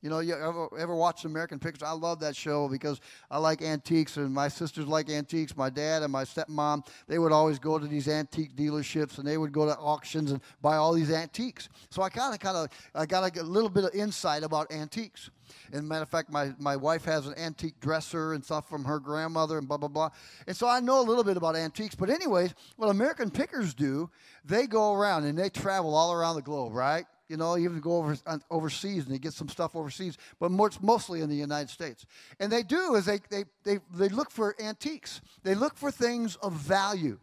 [0.01, 1.83] You know, you ever, ever watch American Pickers?
[1.83, 5.55] I love that show because I like antiques, and my sisters like antiques.
[5.55, 9.37] My dad and my stepmom, they would always go to these antique dealerships, and they
[9.37, 11.69] would go to auctions and buy all these antiques.
[11.91, 15.29] So I kind of, kind of, I got a little bit of insight about antiques.
[15.71, 18.99] And matter of fact, my, my wife has an antique dresser and stuff from her
[18.99, 20.09] grandmother and blah, blah, blah.
[20.47, 21.93] And so I know a little bit about antiques.
[21.93, 24.09] But, anyways, what American Pickers do,
[24.45, 27.05] they go around and they travel all around the globe, right?
[27.31, 30.69] You know, even go over uh, overseas and they get some stuff overseas, but more,
[30.81, 32.05] mostly in the United States.
[32.41, 35.21] And they do is they, they, they, they look for antiques.
[35.43, 37.19] They look for things of value.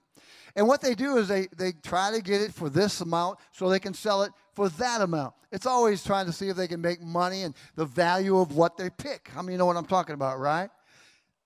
[0.56, 3.68] And what they do is they, they try to get it for this amount so
[3.68, 5.34] they can sell it for that amount.
[5.52, 8.78] It's always trying to see if they can make money and the value of what
[8.78, 9.28] they pick.
[9.28, 10.70] How I many you know what I'm talking about, right?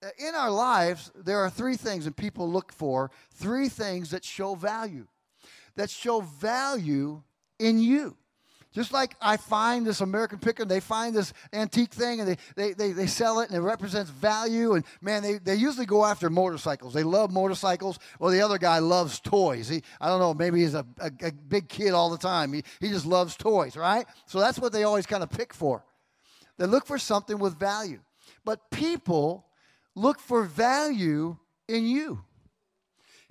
[0.02, 4.24] Uh, in our lives, there are three things that people look for, three things that
[4.24, 5.06] show value,
[5.74, 7.22] that show value
[7.58, 8.16] in you.
[8.72, 12.72] Just like I find this American picker, they find this antique thing and they, they,
[12.72, 14.72] they, they sell it and it represents value.
[14.74, 16.94] And man, they, they usually go after motorcycles.
[16.94, 17.98] They love motorcycles.
[18.18, 19.68] Well, the other guy loves toys.
[19.68, 22.54] He, I don't know, maybe he's a, a, a big kid all the time.
[22.54, 24.06] He, he just loves toys, right?
[24.24, 25.84] So that's what they always kind of pick for.
[26.56, 28.00] They look for something with value.
[28.44, 29.46] But people
[29.94, 31.36] look for value
[31.68, 32.24] in you.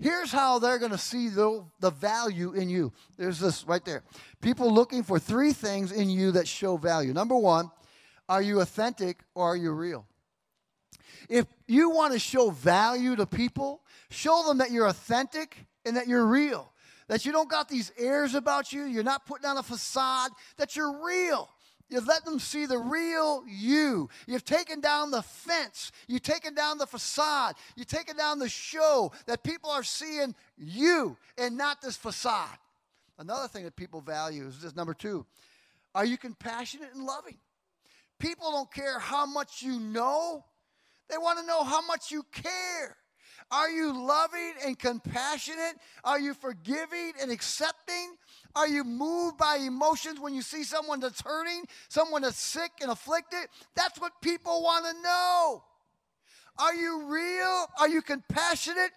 [0.01, 2.91] Here's how they're going to see the, the value in you.
[3.17, 4.03] There's this right there.
[4.41, 7.13] People looking for three things in you that show value.
[7.13, 7.69] Number one,
[8.27, 10.07] are you authentic or are you real?
[11.29, 16.07] If you want to show value to people, show them that you're authentic and that
[16.07, 16.73] you're real.
[17.07, 20.75] That you don't got these airs about you, you're not putting on a facade, that
[20.75, 21.47] you're real.
[21.91, 24.09] You've let them see the real you.
[24.25, 25.91] You've taken down the fence.
[26.07, 27.55] You've taken down the facade.
[27.75, 32.57] You've taken down the show that people are seeing you and not this facade.
[33.19, 35.25] Another thing that people value is this number two
[35.93, 37.37] are you compassionate and loving?
[38.19, 40.45] People don't care how much you know,
[41.09, 42.95] they want to know how much you care.
[43.51, 45.75] Are you loving and compassionate?
[46.03, 48.15] Are you forgiving and accepting?
[48.55, 52.91] Are you moved by emotions when you see someone that's hurting, someone that's sick and
[52.91, 53.47] afflicted?
[53.75, 55.63] That's what people want to know.
[56.59, 57.67] Are you real?
[57.79, 58.91] Are you compassionate?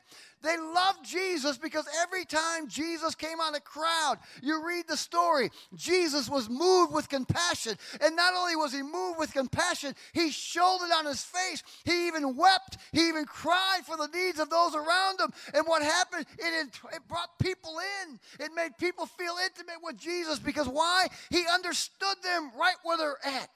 [0.44, 5.50] They loved Jesus because every time Jesus came on a crowd, you read the story,
[5.74, 7.78] Jesus was moved with compassion.
[8.02, 11.62] And not only was he moved with compassion, he showed it on his face.
[11.84, 12.76] He even wept.
[12.92, 15.32] He even cried for the needs of those around him.
[15.54, 16.26] And what happened?
[16.38, 18.20] It, it brought people in.
[18.38, 21.06] It made people feel intimate with Jesus because why?
[21.30, 23.48] He understood them right where they're at.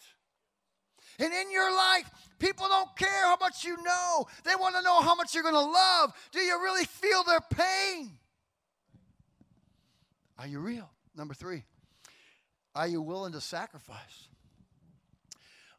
[1.19, 4.27] And in your life, people don't care how much you know.
[4.45, 6.13] They want to know how much you're going to love.
[6.33, 8.11] Do you really feel their pain?
[10.39, 10.89] Are you real?
[11.17, 11.65] Number three,
[12.75, 14.29] are you willing to sacrifice?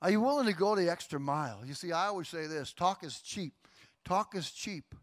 [0.01, 1.61] Are you willing to go the extra mile?
[1.65, 3.53] You see, I always say this talk is cheap.
[4.05, 4.95] Talk is cheap,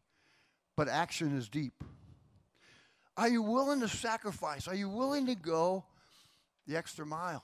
[0.76, 1.84] but action is deep.
[3.16, 4.68] Are you willing to sacrifice?
[4.68, 5.84] Are you willing to go
[6.66, 7.42] the extra mile?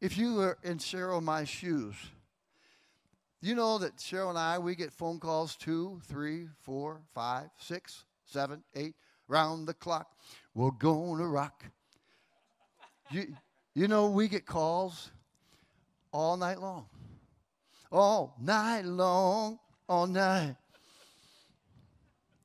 [0.00, 1.94] If you were in Cheryl my shoes,
[3.40, 8.04] you know that Cheryl and I, we get phone calls two, three, four, five, six,
[8.24, 8.94] seven, eight,
[9.28, 10.08] round the clock.
[10.54, 11.64] We're going to rock.
[13.10, 13.34] You,
[13.74, 15.10] you know, we get calls
[16.12, 16.86] all night long.
[17.90, 20.56] All night long, all night.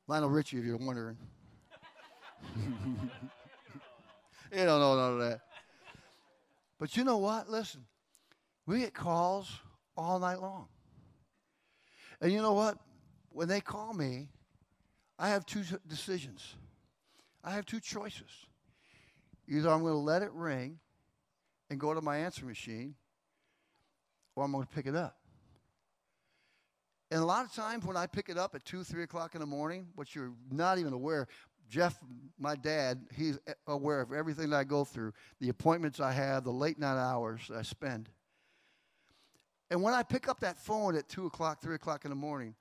[0.08, 1.18] Lionel Richie, if you're wondering.
[2.56, 2.66] you
[4.52, 5.42] don't know none of that.
[6.82, 7.48] But you know what?
[7.48, 7.86] Listen,
[8.66, 9.48] we get calls
[9.96, 10.68] all night long.
[12.20, 12.80] And you know what?
[13.30, 14.30] When they call me,
[15.20, 16.56] I have two decisions.
[17.44, 18.32] I have two choices.
[19.48, 20.80] Either I'm going to let it ring
[21.70, 22.96] and go to my answer machine,
[24.36, 25.18] or I'm going to pick it up.
[27.12, 29.40] And a lot of times when I pick it up at 2, 3 o'clock in
[29.40, 31.28] the morning, which you're not even aware,
[31.72, 31.98] Jeff,
[32.38, 36.78] my dad, he's aware of everything I go through, the appointments I have, the late
[36.78, 38.10] night hours I spend.
[39.70, 42.56] And when I pick up that phone at 2 o'clock, 3 o'clock in the morning,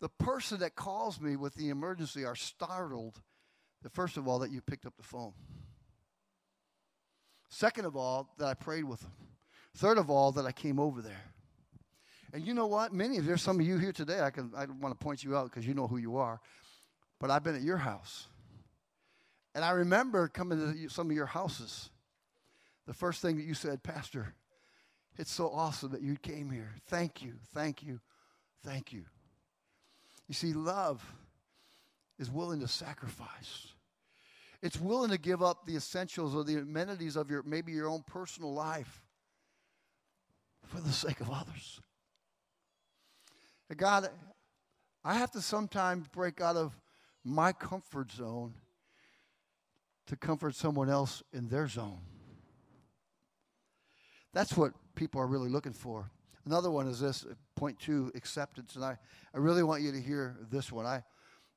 [0.00, 3.20] the person that calls me with the emergency are startled,
[3.82, 5.34] that first of all, that you picked up the phone.
[7.50, 9.12] Second of all, that I prayed with them.
[9.76, 11.34] Third of all, that I came over there.
[12.32, 12.94] And you know what?
[12.94, 14.20] Many of there's some of you here today.
[14.20, 16.40] I can I want to point you out because you know who you are.
[17.20, 18.26] But I've been at your house.
[19.54, 20.88] And I remember coming to mm-hmm.
[20.88, 21.90] some of your houses.
[22.86, 24.34] The first thing that you said, Pastor,
[25.16, 26.74] it's so awesome that you came here.
[26.86, 28.00] Thank you, thank you,
[28.64, 29.04] thank you.
[30.28, 31.04] You see, love
[32.18, 33.68] is willing to sacrifice.
[34.62, 38.02] It's willing to give up the essentials or the amenities of your maybe your own
[38.06, 39.02] personal life
[40.64, 41.80] for the sake of others.
[43.76, 44.08] God,
[45.04, 46.78] I have to sometimes break out of
[47.24, 48.54] my comfort zone
[50.08, 52.00] to comfort someone else in their zone.
[54.32, 56.10] That's what people are really looking for.
[56.44, 58.74] Another one is this point two acceptance.
[58.74, 58.98] And I,
[59.34, 60.86] I really want you to hear this one.
[60.86, 61.02] I,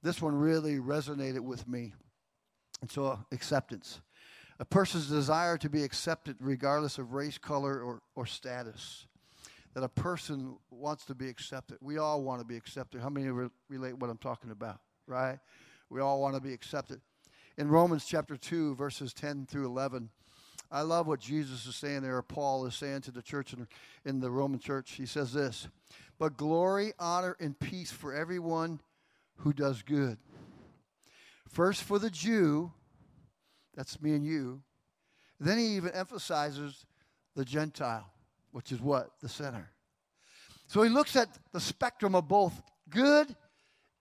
[0.03, 1.93] this one really resonated with me.
[2.81, 4.01] And so, uh, acceptance.
[4.59, 9.07] A person's desire to be accepted regardless of race, color, or, or status.
[9.73, 11.77] That a person wants to be accepted.
[11.81, 13.01] We all want to be accepted.
[13.01, 15.39] How many re- relate what I'm talking about, right?
[15.89, 16.99] We all want to be accepted.
[17.57, 20.09] In Romans chapter 2, verses 10 through 11,
[20.71, 23.67] I love what Jesus is saying there, Paul is saying to the church in,
[24.05, 24.91] in the Roman church.
[24.93, 25.67] He says this
[26.17, 28.79] But glory, honor, and peace for everyone
[29.37, 30.17] who does good.
[31.49, 32.71] First for the Jew,
[33.75, 34.61] that's me and you.
[35.39, 36.85] Then he even emphasizes
[37.35, 38.09] the Gentile,
[38.51, 39.09] which is what?
[39.21, 39.71] The sinner.
[40.67, 43.35] So he looks at the spectrum of both good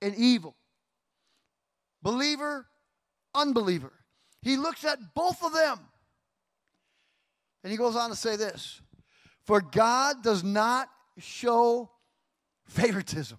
[0.00, 0.54] and evil,
[2.00, 2.66] believer,
[3.34, 3.92] unbeliever.
[4.42, 5.78] He looks at both of them.
[7.62, 8.80] And he goes on to say this
[9.44, 11.90] For God does not show
[12.64, 13.38] favoritism.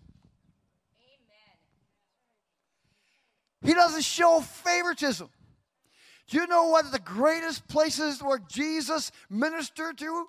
[3.63, 3.69] Amen.
[3.69, 5.29] He doesn't show favoritism.
[6.27, 10.25] Do you know what the greatest places where Jesus ministered to?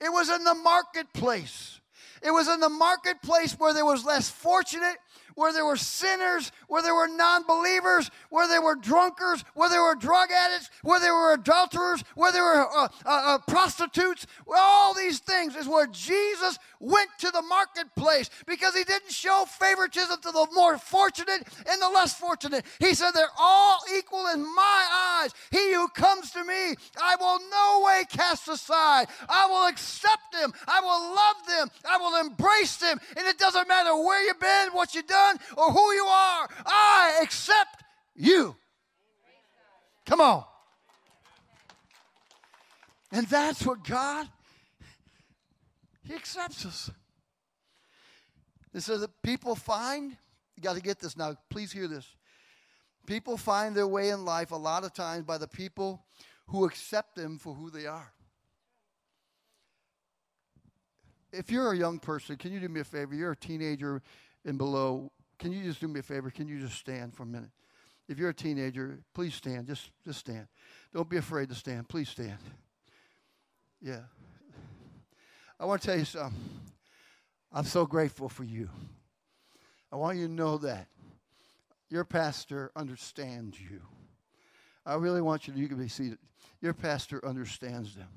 [0.00, 1.80] It was in the marketplace.
[2.22, 4.96] It was in the marketplace where there was less fortunate
[5.36, 9.82] where there were sinners, where there were non believers, where there were drunkards, where there
[9.82, 14.26] were drug addicts, where there were adulterers, where there were uh, uh, uh, prostitutes.
[14.48, 20.20] All these things is where Jesus went to the marketplace because he didn't show favoritism
[20.22, 22.64] to the more fortunate and the less fortunate.
[22.80, 25.34] He said, They're all equal in my eyes.
[25.50, 29.08] He who comes to me, I will no way cast aside.
[29.28, 30.54] I will accept them.
[30.66, 31.68] I will love them.
[31.88, 32.98] I will embrace them.
[33.18, 36.48] And it doesn't matter where you've been, what you've done done or who you are.
[36.64, 37.82] I accept
[38.14, 38.56] you.
[40.04, 40.44] Come on.
[43.12, 44.28] And that's what God,
[46.02, 46.90] He accepts us.
[48.72, 50.16] And so that people find,
[50.56, 52.06] you got to get this now, please hear this.
[53.06, 56.04] People find their way in life a lot of times by the people
[56.48, 58.12] who accept them for who they are.
[61.32, 63.14] If you're a young person, can you do me a favor?
[63.14, 64.02] You're a teenager
[64.44, 65.12] and below.
[65.38, 66.30] Can you just do me a favor?
[66.30, 67.50] Can you just stand for a minute?
[68.08, 69.66] If you're a teenager, please stand.
[69.66, 70.46] Just, just stand.
[70.94, 71.88] Don't be afraid to stand.
[71.88, 72.38] Please stand.
[73.82, 74.02] Yeah.
[75.58, 76.38] I want to tell you something.
[77.52, 78.68] I'm so grateful for you.
[79.92, 80.88] I want you to know that
[81.88, 83.80] your pastor understands you.
[84.84, 86.18] I really want you to, you can be seated.
[86.60, 88.08] Your pastor understands them.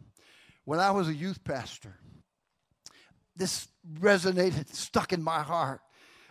[0.66, 1.96] When I was a youth pastor,
[3.36, 3.68] this
[4.00, 5.82] resonated, stuck in my heart.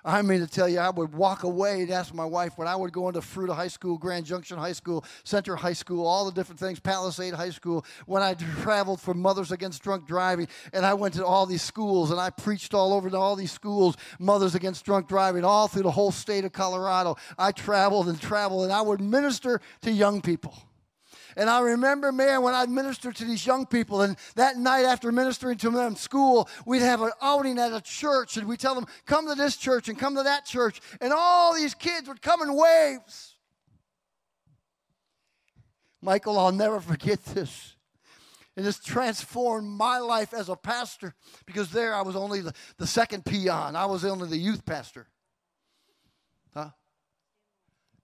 [0.08, 2.74] I mean to tell you, I would walk away and ask my wife when I
[2.74, 6.32] would go into Fruita High School, Grand Junction High School, Center High School, all the
[6.32, 10.94] different things, Palisade High School, when I traveled for Mothers Against Drunk Driving, and I
[10.94, 14.54] went to all these schools and I preached all over to all these schools, Mothers
[14.54, 17.16] Against Drunk Driving, all through the whole state of Colorado.
[17.36, 20.54] I traveled and traveled, and I would minister to young people.
[21.38, 25.12] And I remember, man, when I'd minister to these young people, and that night after
[25.12, 28.74] ministering to them in school, we'd have an outing at a church, and we'd tell
[28.74, 30.80] them, come to this church and come to that church.
[31.00, 33.36] And all these kids would come in waves.
[36.02, 37.76] Michael, I'll never forget this.
[38.56, 41.14] And this transformed my life as a pastor
[41.46, 43.76] because there I was only the, the second peon.
[43.76, 45.06] I was only the youth pastor.
[46.52, 46.70] Huh?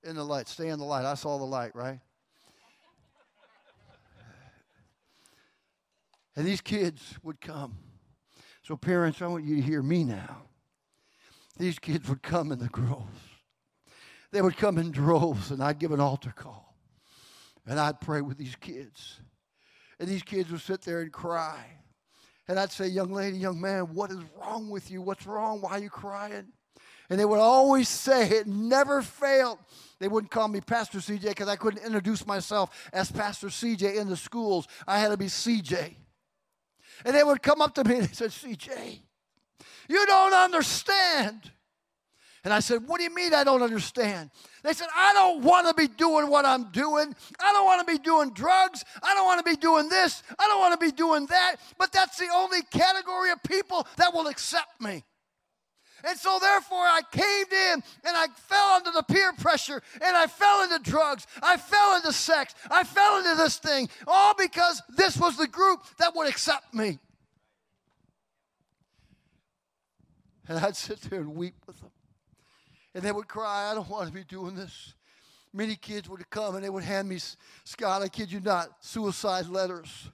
[0.05, 0.47] In the light.
[0.47, 1.05] Stay in the light.
[1.05, 1.99] I saw the light, right?
[6.37, 7.77] And these kids would come.
[8.63, 10.43] So, parents, I want you to hear me now.
[11.59, 13.21] These kids would come in the groves.
[14.33, 16.75] They would come in droves, and I'd give an altar call.
[17.67, 19.21] And I'd pray with these kids.
[20.01, 21.65] And these kids would sit there and cry.
[22.49, 25.01] And I'd say, Young lady, young man, what is wrong with you?
[25.03, 25.61] What's wrong?
[25.61, 26.47] Why are you crying?
[27.11, 29.59] And they would always say, it never failed.
[29.99, 34.09] They wouldn't call me Pastor CJ because I couldn't introduce myself as Pastor CJ in
[34.09, 34.67] the schools.
[34.87, 35.97] I had to be CJ.
[37.05, 39.01] And they would come up to me and they said, CJ,
[39.89, 41.51] you don't understand.
[42.45, 44.31] And I said, What do you mean I don't understand?
[44.63, 47.15] They said, I don't want to be doing what I'm doing.
[47.41, 48.85] I don't want to be doing drugs.
[49.03, 50.23] I don't want to be doing this.
[50.39, 51.57] I don't want to be doing that.
[51.79, 55.05] But that's the only category of people that will accept me.
[56.07, 60.27] And so, therefore, I caved in and I fell under the peer pressure and I
[60.27, 61.27] fell into drugs.
[61.43, 62.55] I fell into sex.
[62.71, 66.99] I fell into this thing, all because this was the group that would accept me.
[70.47, 71.91] And I'd sit there and weep with them.
[72.95, 74.95] And they would cry, I don't want to be doing this.
[75.55, 77.19] Many kids would come and they would hand me,
[77.65, 80.11] Scott, I kid you not, suicide letters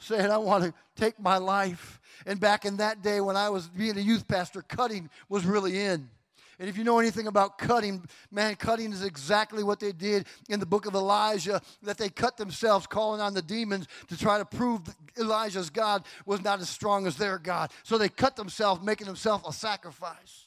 [0.00, 2.00] saying, I want to take my life.
[2.26, 5.78] And back in that day when I was being a youth pastor, cutting was really
[5.78, 6.10] in.
[6.58, 10.60] And if you know anything about cutting, man, cutting is exactly what they did in
[10.60, 14.44] the book of Elijah, that they cut themselves, calling on the demons to try to
[14.44, 14.82] prove
[15.18, 17.70] Elijah's God was not as strong as their God.
[17.82, 20.44] So they cut themselves, making themselves a sacrifice.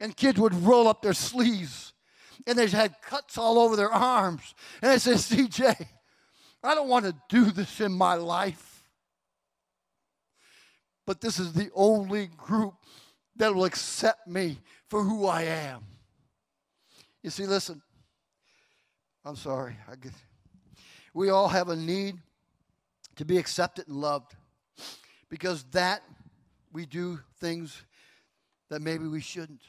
[0.00, 1.92] And kids would roll up their sleeves,
[2.44, 4.52] and they had cuts all over their arms.
[4.82, 5.86] And they said, CJ,
[6.64, 8.75] I don't want to do this in my life.
[11.06, 12.74] But this is the only group
[13.36, 15.84] that will accept me for who I am.
[17.22, 17.80] You see, listen,
[19.24, 19.76] I'm sorry.
[19.90, 20.12] I get,
[21.14, 22.16] we all have a need
[23.16, 24.34] to be accepted and loved
[25.28, 26.02] because that
[26.72, 27.82] we do things
[28.68, 29.62] that maybe we shouldn't.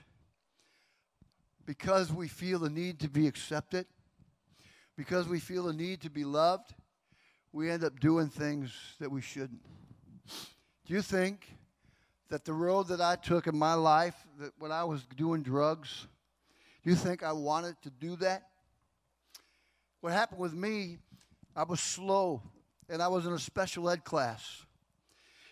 [1.66, 3.86] Because we feel the need to be accepted,
[4.96, 6.74] because we feel the need to be loved,
[7.52, 9.62] we end up doing things that we shouldn't.
[10.88, 11.46] Do you think
[12.30, 16.08] that the road that I took in my life, that when I was doing drugs,
[16.82, 18.44] do you think I wanted to do that?
[20.00, 21.00] What happened with me,
[21.54, 22.42] I was slow
[22.88, 24.66] and I was in a special ed class.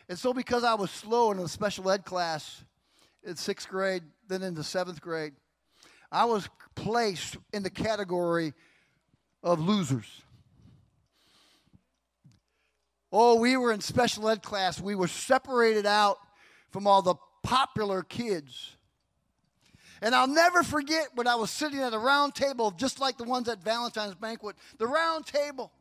[0.07, 2.63] And so, because I was slow in a special ed class
[3.21, 5.33] in sixth grade, then into seventh grade,
[6.09, 8.53] I was placed in the category
[9.43, 10.21] of losers.
[13.18, 14.82] Oh, we were in special ed class.
[14.82, 16.18] We were separated out
[16.72, 18.76] from all the popular kids.
[20.01, 23.24] And I'll never forget when I was sitting at a round table, just like the
[23.24, 25.72] ones at Valentine's banquet, the round table.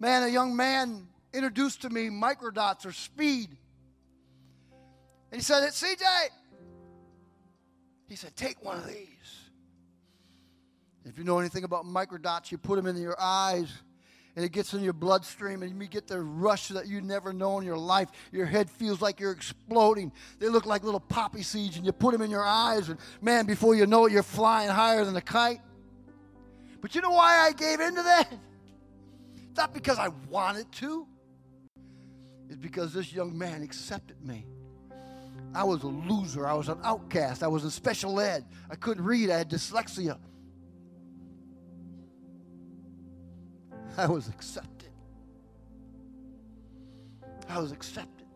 [0.00, 3.50] Man, a young man introduced to me microdots or speed.
[5.30, 6.04] And he said, It's CJ.
[8.08, 9.06] He said, Take one of these.
[11.04, 13.72] If you know anything about microdots, you put them in your eyes
[14.38, 17.58] and it gets in your bloodstream and you get the rush that you never know
[17.58, 18.08] in your life.
[18.30, 20.12] Your head feels like you're exploding.
[20.38, 23.46] They look like little poppy seeds and you put them in your eyes and man,
[23.46, 25.58] before you know it, you're flying higher than a kite.
[26.80, 28.32] But you know why I gave into that?
[29.56, 31.08] Not because I wanted to.
[32.48, 34.46] It's because this young man accepted me.
[35.52, 36.46] I was a loser.
[36.46, 37.42] I was an outcast.
[37.42, 38.44] I was in special ed.
[38.70, 39.30] I couldn't read.
[39.30, 40.16] I had dyslexia.
[43.98, 44.90] I was accepted.
[47.48, 48.28] I was accepted.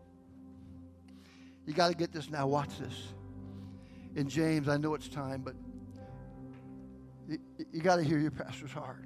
[1.65, 2.47] You got to get this now.
[2.47, 3.13] Watch this.
[4.15, 5.55] In James, I know it's time, but
[7.29, 7.39] you,
[7.71, 9.05] you got to hear your pastor's heart.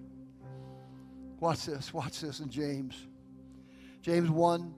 [1.39, 1.93] Watch this.
[1.93, 2.95] Watch this in James.
[4.01, 4.73] James 1,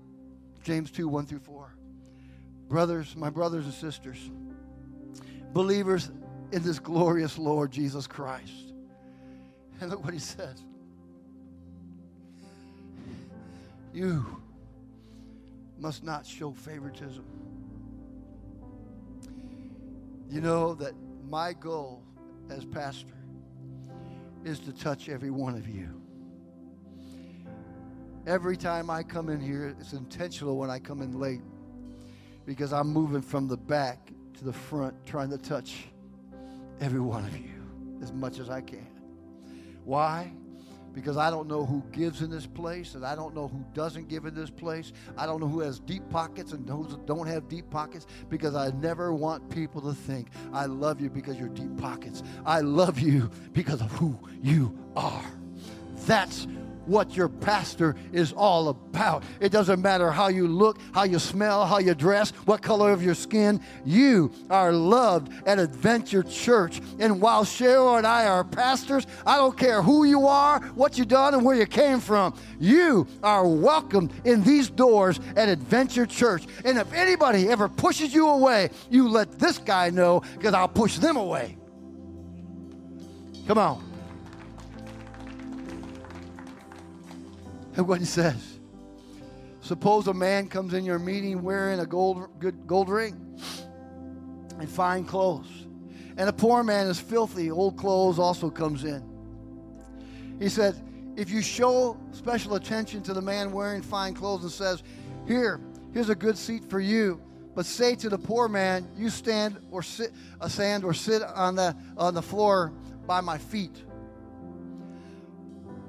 [0.63, 1.73] James 2, 1 through 4.
[2.67, 4.30] Brothers, my brothers and sisters,
[5.53, 6.11] believers
[6.51, 8.73] in this glorious Lord Jesus Christ.
[9.80, 10.65] And look what he says.
[13.93, 14.41] You
[15.77, 17.25] must not show favoritism.
[20.29, 20.93] You know that
[21.27, 22.03] my goal
[22.49, 23.13] as pastor
[24.43, 25.89] is to touch every one of you.
[28.27, 31.41] Every time I come in here, it's intentional when I come in late
[32.45, 35.87] because I'm moving from the back to the front trying to touch
[36.79, 37.63] every one of you
[38.01, 38.87] as much as I can.
[39.83, 40.31] Why?
[40.93, 44.07] Because I don't know who gives in this place and I don't know who doesn't
[44.07, 44.91] give in this place.
[45.17, 48.55] I don't know who has deep pockets and those that don't have deep pockets because
[48.55, 52.23] I never want people to think I love you because you're deep pockets.
[52.45, 55.25] I love you because of who you are.
[56.05, 56.47] That's
[56.89, 59.23] what your pastor is all about.
[59.39, 63.03] It doesn't matter how you look, how you smell, how you dress, what color of
[63.03, 63.61] your skin.
[63.85, 66.81] You are loved at Adventure Church.
[66.99, 71.05] And while Cheryl and I are pastors, I don't care who you are, what you
[71.05, 72.35] done, and where you came from.
[72.59, 76.45] You are welcome in these doors at Adventure Church.
[76.65, 80.97] And if anybody ever pushes you away, you let this guy know because I'll push
[80.97, 81.57] them away.
[83.47, 83.88] Come on.
[87.80, 88.59] And what he says.
[89.61, 93.39] Suppose a man comes in your meeting wearing a gold, good, gold ring
[94.59, 95.47] and fine clothes.
[96.17, 99.01] And a poor man is filthy, old clothes also comes in.
[100.41, 100.75] He said,
[101.15, 104.84] if you show special attention to the man wearing fine clothes and says,
[105.25, 105.61] Here,
[105.93, 107.21] here's a good seat for you,
[107.55, 110.11] but say to the poor man, You stand or sit
[110.41, 112.73] a sand or sit on the on the floor
[113.07, 113.86] by my feet.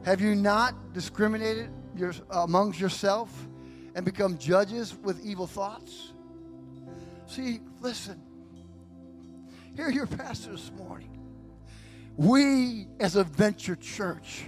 [0.05, 3.30] Have you not discriminated your, amongst yourself
[3.95, 6.12] and become judges with evil thoughts?
[7.26, 8.20] See, listen.
[9.76, 11.16] Hear your pastor this morning.
[12.16, 14.45] We, as Adventure Church,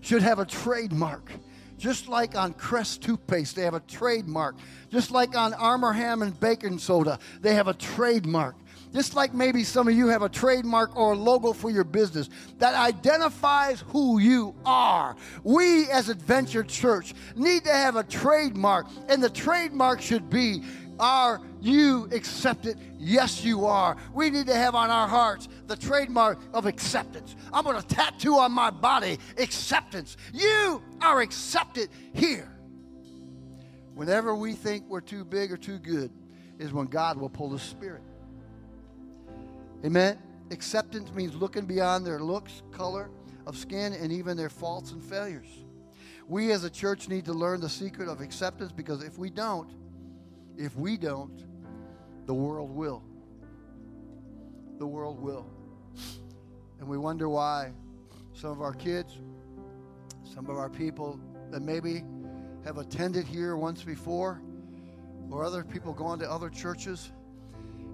[0.00, 1.30] should have a trademark.
[1.76, 4.56] Just like on Crest toothpaste, they have a trademark.
[4.90, 8.56] Just like on Arm and Hammer Baking Soda, they have a trademark.
[8.92, 12.30] Just like maybe some of you have a trademark or a logo for your business
[12.58, 15.16] that identifies who you are.
[15.44, 20.62] We, as Adventure Church, need to have a trademark, and the trademark should be
[21.00, 22.78] are you accepted?
[22.98, 23.96] Yes, you are.
[24.12, 27.36] We need to have on our hearts the trademark of acceptance.
[27.52, 30.16] I'm going to tattoo on my body acceptance.
[30.32, 32.52] You are accepted here.
[33.94, 36.10] Whenever we think we're too big or too good,
[36.58, 38.02] is when God will pull the Spirit.
[39.84, 40.18] Amen.
[40.50, 43.10] Acceptance means looking beyond their looks, color
[43.46, 45.46] of skin, and even their faults and failures.
[46.26, 49.70] We as a church need to learn the secret of acceptance because if we don't,
[50.56, 51.44] if we don't,
[52.26, 53.02] the world will.
[54.78, 55.46] The world will.
[56.80, 57.72] And we wonder why
[58.34, 59.18] some of our kids,
[60.22, 61.18] some of our people
[61.50, 62.04] that maybe
[62.64, 64.42] have attended here once before,
[65.30, 67.12] or other people going to other churches,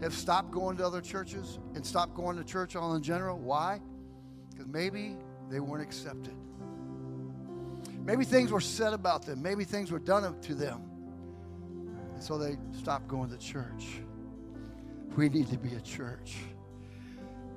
[0.05, 3.39] have stopped going to other churches and stopped going to church all in general.
[3.39, 3.81] Why?
[4.51, 5.17] Because maybe
[5.51, 6.35] they weren't accepted.
[8.05, 9.43] Maybe things were said about them.
[9.43, 10.83] Maybe things were done to them.
[12.13, 14.01] And so they stopped going to church.
[15.17, 16.37] We need to be a church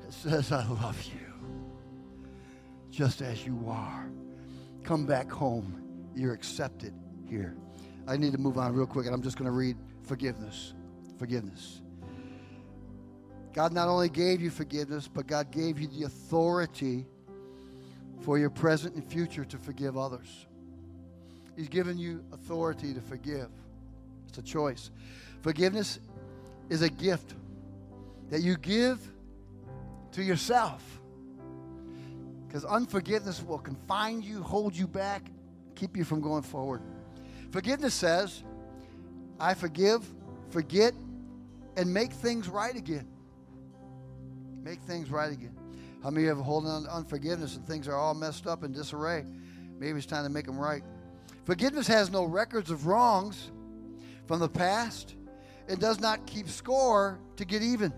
[0.06, 1.28] that says, I love you
[2.90, 4.10] just as you are.
[4.84, 5.84] Come back home.
[6.16, 6.94] You're accepted
[7.30, 7.58] here.
[8.08, 10.74] I need to move on real quick, and I'm just going to read forgiveness.
[11.20, 11.82] Forgiveness.
[13.58, 17.08] God not only gave you forgiveness, but God gave you the authority
[18.22, 20.46] for your present and future to forgive others.
[21.56, 23.50] He's given you authority to forgive.
[24.28, 24.92] It's a choice.
[25.42, 26.00] Forgiveness
[26.70, 27.34] is a gift
[28.30, 29.00] that you give
[30.12, 30.84] to yourself.
[32.46, 35.24] Because unforgiveness will confine you, hold you back,
[35.74, 36.84] keep you from going forward.
[37.50, 38.44] Forgiveness says,
[39.40, 40.06] I forgive,
[40.52, 40.94] forget,
[41.76, 43.08] and make things right again.
[44.68, 45.56] Make things right again.
[46.04, 48.66] How many of you have holding on to unforgiveness and things are all messed up
[48.66, 49.24] in disarray?
[49.80, 50.84] Maybe it's time to make them right.
[51.46, 53.50] Forgiveness has no records of wrongs
[54.26, 55.16] from the past.
[55.70, 57.94] It does not keep score to get even.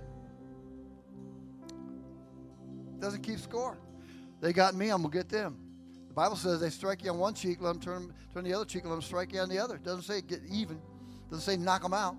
[2.94, 3.80] It doesn't keep score.
[4.40, 5.58] They got me, I'm going to get them.
[6.08, 8.66] The Bible says they strike you on one cheek, let them turn, turn the other
[8.66, 9.78] cheek, let them strike you on the other.
[9.78, 10.76] It doesn't say get even.
[10.76, 12.16] It doesn't say knock them out.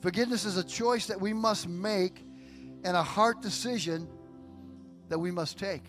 [0.00, 2.25] Forgiveness is a choice that we must make
[2.86, 4.06] and a heart decision
[5.08, 5.82] that we must take.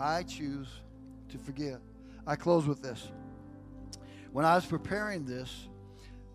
[0.00, 0.66] I choose
[1.28, 1.80] to forgive.
[2.26, 3.12] I close with this.
[4.32, 5.68] When I was preparing this,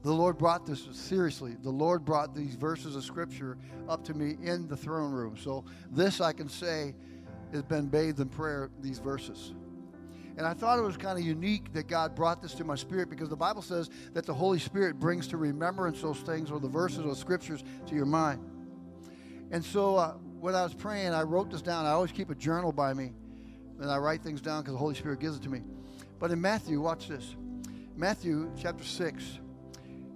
[0.04, 1.56] the Lord brought this seriously.
[1.64, 3.58] The Lord brought these verses of Scripture
[3.90, 5.36] up to me in the throne room.
[5.36, 6.94] So, this I can say
[7.54, 9.54] has been bathed in prayer, these verses.
[10.38, 13.10] And I thought it was kind of unique that God brought this to my spirit
[13.10, 16.68] because the Bible says that the Holy Spirit brings to remembrance those things or the
[16.68, 18.44] verses or scriptures to your mind.
[19.52, 21.86] And so uh, when I was praying, I wrote this down.
[21.86, 23.14] I always keep a journal by me,
[23.80, 25.62] and I write things down because the Holy Spirit gives it to me.
[26.20, 27.36] But in Matthew, watch this
[27.96, 29.40] Matthew chapter 6,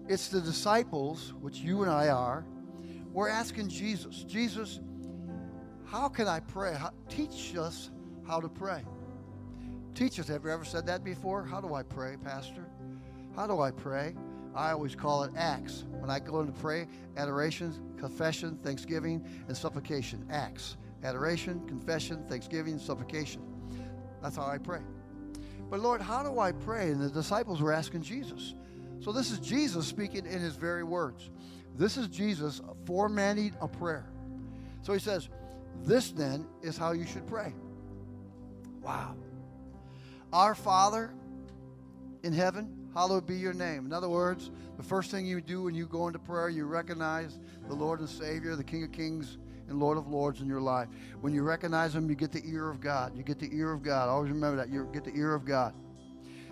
[0.07, 2.43] it's the disciples, which you and I are,
[3.13, 4.79] we're asking Jesus, Jesus,
[5.85, 6.73] how can I pray?
[6.73, 7.91] How, teach us
[8.27, 8.83] how to pray.
[9.97, 10.27] Teach us.
[10.27, 11.43] Have you ever said that before?
[11.43, 12.63] How do I pray, Pastor?
[13.35, 14.13] How do I pray?
[14.53, 15.85] I always call it acts.
[15.89, 16.85] When I go in to pray,
[17.17, 20.23] adoration, confession, thanksgiving, and supplication.
[20.29, 20.77] Acts.
[21.03, 23.41] Adoration, confession, thanksgiving, supplication.
[24.21, 24.81] That's how I pray.
[25.67, 26.91] But Lord, how do I pray?
[26.91, 28.53] And the disciples were asking Jesus.
[28.99, 31.31] So this is Jesus speaking in his very words.
[31.75, 34.11] This is Jesus formatting a prayer.
[34.83, 35.29] So he says,
[35.81, 37.55] This then is how you should pray.
[38.83, 39.15] Wow.
[40.33, 41.13] Our Father
[42.23, 43.85] in heaven, hallowed be your name.
[43.85, 47.39] In other words, the first thing you do when you go into prayer, you recognize
[47.67, 49.37] the Lord and Savior, the King of Kings
[49.69, 50.87] and Lord of Lords in your life.
[51.21, 53.15] When you recognize Him, you get the ear of God.
[53.15, 54.09] You get the ear of God.
[54.09, 54.69] Always remember that.
[54.69, 55.73] You get the ear of God.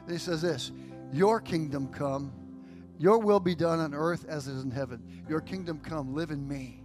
[0.05, 0.71] Then He says this
[1.11, 2.31] Your kingdom come,
[2.97, 5.03] your will be done on earth as it is in heaven.
[5.27, 6.81] Your kingdom come, live in me.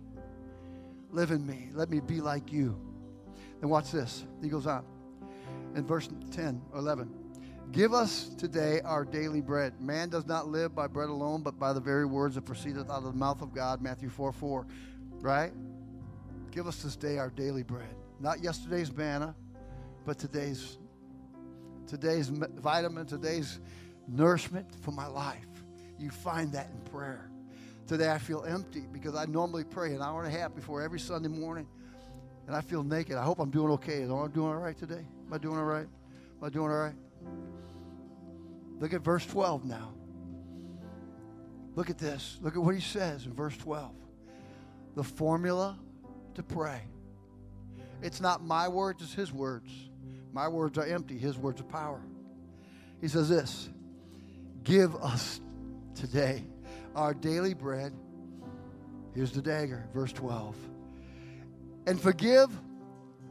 [1.13, 1.71] Live in me.
[1.73, 2.79] Let me be like you.
[3.61, 4.25] Then watch this.
[4.43, 4.85] He goes on
[5.75, 7.11] in verse 10 or 11.
[7.73, 9.81] Give us today our daily bread.
[9.81, 12.99] Man does not live by bread alone, but by the very words that proceedeth out
[12.99, 13.81] of the mouth of God.
[13.81, 14.67] Matthew 4 4.
[15.21, 15.53] Right?
[16.51, 17.95] Give us this day our daily bread.
[18.19, 19.37] Not yesterday's manna,
[20.05, 20.79] but today's
[21.87, 23.61] today's vitamin, today's
[24.09, 25.47] nourishment for my life.
[25.99, 27.31] you find that in prayer.
[27.87, 31.01] Today I feel empty because I normally pray an hour and a half before every
[31.01, 31.67] Sunday morning.
[32.51, 33.15] And I feel naked.
[33.15, 34.03] I hope I'm doing okay.
[34.03, 35.05] Am I doing all right today?
[35.25, 35.87] Am I doing all right?
[35.87, 36.97] Am I doing all right?
[38.81, 39.93] Look at verse 12 now.
[41.77, 42.39] Look at this.
[42.43, 43.93] Look at what he says in verse 12.
[44.97, 45.79] The formula
[46.35, 46.81] to pray.
[48.03, 49.71] It's not my words, it's his words.
[50.33, 52.03] My words are empty, his words are power.
[53.01, 53.69] He says this
[54.65, 55.41] Give us
[55.95, 56.43] today
[56.97, 57.93] our daily bread.
[59.15, 60.57] Here's the dagger, verse 12.
[61.87, 62.51] And forgive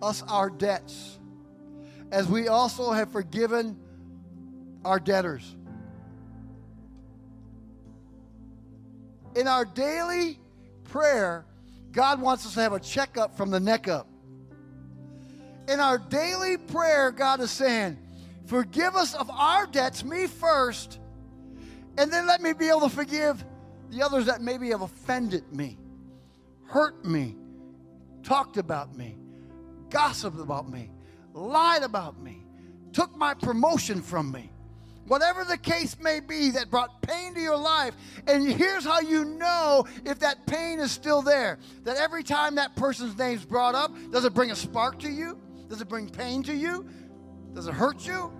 [0.02, 1.20] us our debts,
[2.12, 3.78] as we also have forgiven
[4.84, 5.56] our debtors.
[9.36, 10.39] In our daily
[10.86, 11.45] prayer,
[11.91, 14.08] God wants us to have a checkup from the neck up.
[15.68, 17.97] In our daily prayer, God is saying,
[18.45, 21.00] Forgive us of our debts, me first,
[21.97, 23.43] and then let me be able to forgive
[23.91, 25.78] the others that maybe have offended me,
[26.66, 27.36] hurt me,
[28.24, 29.18] talked about me,
[29.90, 30.92] gossiped about me,
[31.34, 32.46] lied about me,
[32.94, 34.52] took my promotion from me.
[35.08, 37.96] Whatever the case may be that brought pain to your life,
[38.28, 41.58] and here's how you know if that pain is still there.
[41.84, 45.40] That every time that person's name's brought up, does it bring a spark to you?
[45.68, 46.88] Does it bring pain to you?
[47.54, 48.32] Does it hurt you?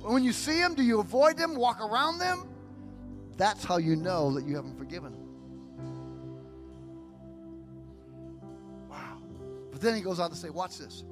[0.00, 2.48] When you see them, do you avoid them, walk around them?
[3.36, 5.27] That's how you know that you haven't forgiven
[9.78, 11.04] But then he goes on to say, watch this.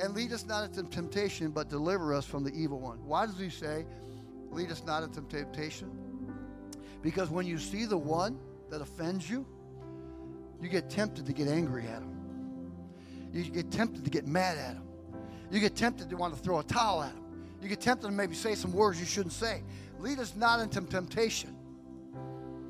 [0.00, 2.98] And lead us not into temptation, but deliver us from the evil one.
[3.06, 3.86] Why does he say,
[4.50, 5.96] lead us not into temptation?
[7.02, 8.36] Because when you see the one
[8.68, 9.46] that offends you,
[10.60, 12.16] you get tempted to get angry at him.
[13.32, 14.82] You get tempted to get mad at him.
[15.52, 17.22] You get tempted to want to throw a towel at him.
[17.62, 19.62] You get tempted to maybe say some words you shouldn't say.
[20.00, 21.56] Lead us not into temptation,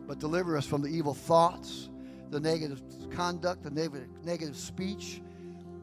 [0.06, 1.88] but deliver us from the evil thoughts,
[2.34, 2.82] the negative
[3.12, 5.22] conduct, the negative, negative speech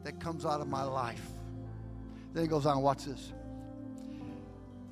[0.04, 1.26] that comes out of my life.
[2.34, 3.32] Then he goes on, watch this.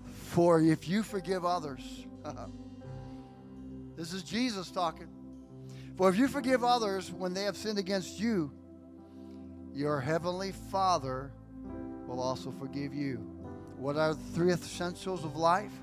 [0.06, 1.82] For if you forgive others,
[3.98, 5.10] this is Jesus talking.
[5.98, 8.54] For if you forgive others when they have sinned against you,
[9.74, 11.34] your heavenly Father
[12.08, 13.18] will also forgive you.
[13.76, 15.74] What are the three essentials of life?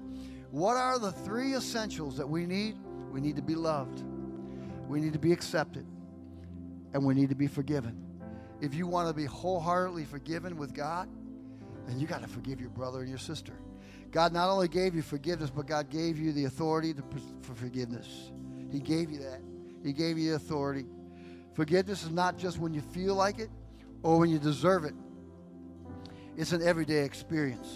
[0.51, 2.79] What are the three essentials that we need?
[3.12, 4.03] We need to be loved,
[4.89, 5.87] we need to be accepted,
[6.95, 8.03] and we need to be forgiven.
[8.61, 11.09] If you want to be wholeheartedly forgiven with God,
[11.87, 13.53] then you got to forgive your brother and your sister.
[14.11, 17.03] God not only gave you forgiveness, but God gave you the authority to,
[17.43, 18.30] for forgiveness.
[18.70, 19.41] He gave you that.
[19.84, 20.87] He gave you the authority.
[21.55, 23.51] Forgiveness is not just when you feel like it
[24.03, 24.95] or when you deserve it.
[26.37, 27.68] It's an everyday experience.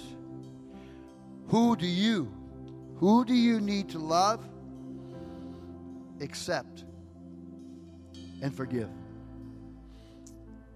[1.48, 2.32] Who do you,
[2.96, 4.46] who do you need to love,
[6.20, 6.84] accept,
[8.42, 8.88] and forgive?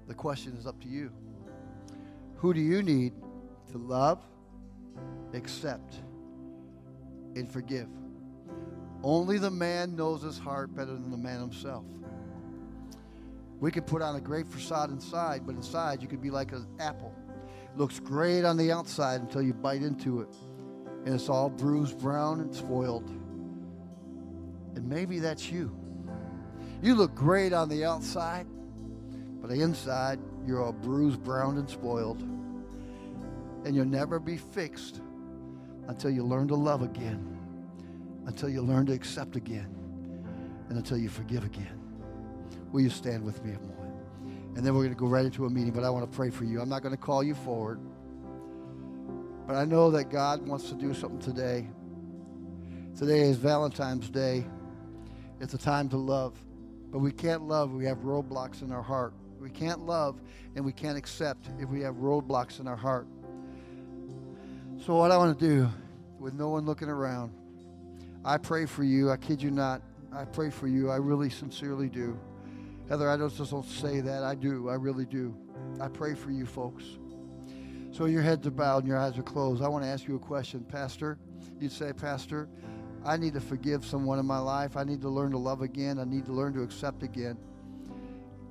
[0.06, 1.10] The question is up to you.
[2.36, 3.12] Who do you need
[3.72, 4.22] to love,
[5.32, 5.96] accept,
[7.34, 7.88] and forgive?
[9.02, 11.84] Only the man knows his heart better than the man himself.
[13.60, 16.66] We could put on a great facade inside, but inside you could be like an
[16.78, 17.14] apple
[17.76, 20.34] looks great on the outside until you bite into it.
[21.04, 23.08] And it's all bruised, brown, and spoiled.
[24.74, 25.76] And maybe that's you.
[26.84, 28.46] You look great on the outside,
[29.40, 32.20] but the inside, you're all bruised, browned, and spoiled.
[33.64, 35.00] And you'll never be fixed
[35.88, 37.38] until you learn to love again,
[38.26, 39.74] until you learn to accept again,
[40.68, 41.80] and until you forgive again.
[42.70, 43.94] Will you stand with me a moment?
[44.54, 46.28] And then we're going to go right into a meeting, but I want to pray
[46.28, 46.60] for you.
[46.60, 47.80] I'm not going to call you forward.
[49.46, 51.66] But I know that God wants to do something today.
[52.94, 54.44] Today is Valentine's Day.
[55.40, 56.34] It's a time to love.
[56.94, 59.14] But we can't love, if we have roadblocks in our heart.
[59.40, 60.20] We can't love
[60.54, 63.08] and we can't accept if we have roadblocks in our heart.
[64.86, 65.68] So, what I want to do,
[66.20, 67.32] with no one looking around,
[68.24, 69.10] I pray for you.
[69.10, 69.82] I kid you not.
[70.12, 70.88] I pray for you.
[70.88, 72.16] I really sincerely do.
[72.88, 74.22] Heather, I don't, just don't say that.
[74.22, 74.68] I do.
[74.68, 75.34] I really do.
[75.80, 76.84] I pray for you folks.
[77.90, 79.64] So your heads are bowed and your eyes are closed.
[79.64, 81.18] I want to ask you a question, Pastor.
[81.58, 82.48] You'd say, Pastor,
[83.04, 84.76] I need to forgive someone in my life.
[84.76, 85.98] I need to learn to love again.
[85.98, 87.36] I need to learn to accept again.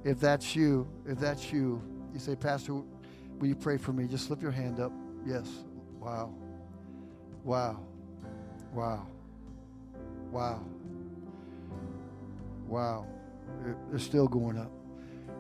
[0.03, 1.81] If that's you, if that's you,
[2.13, 4.05] you say, Pastor, will you pray for me?
[4.07, 4.91] Just slip your hand up.
[5.25, 5.47] Yes.
[5.99, 6.33] Wow.
[7.43, 7.79] Wow.
[8.73, 9.07] Wow.
[10.31, 10.65] Wow.
[12.67, 13.07] Wow.
[13.89, 14.71] They're still going up.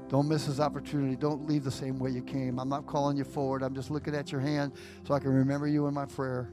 [0.09, 1.15] Don't miss this opportunity.
[1.15, 2.59] Don't leave the same way you came.
[2.59, 3.63] I'm not calling you forward.
[3.63, 4.73] I'm just looking at your hand
[5.07, 6.49] so I can remember you in my prayer.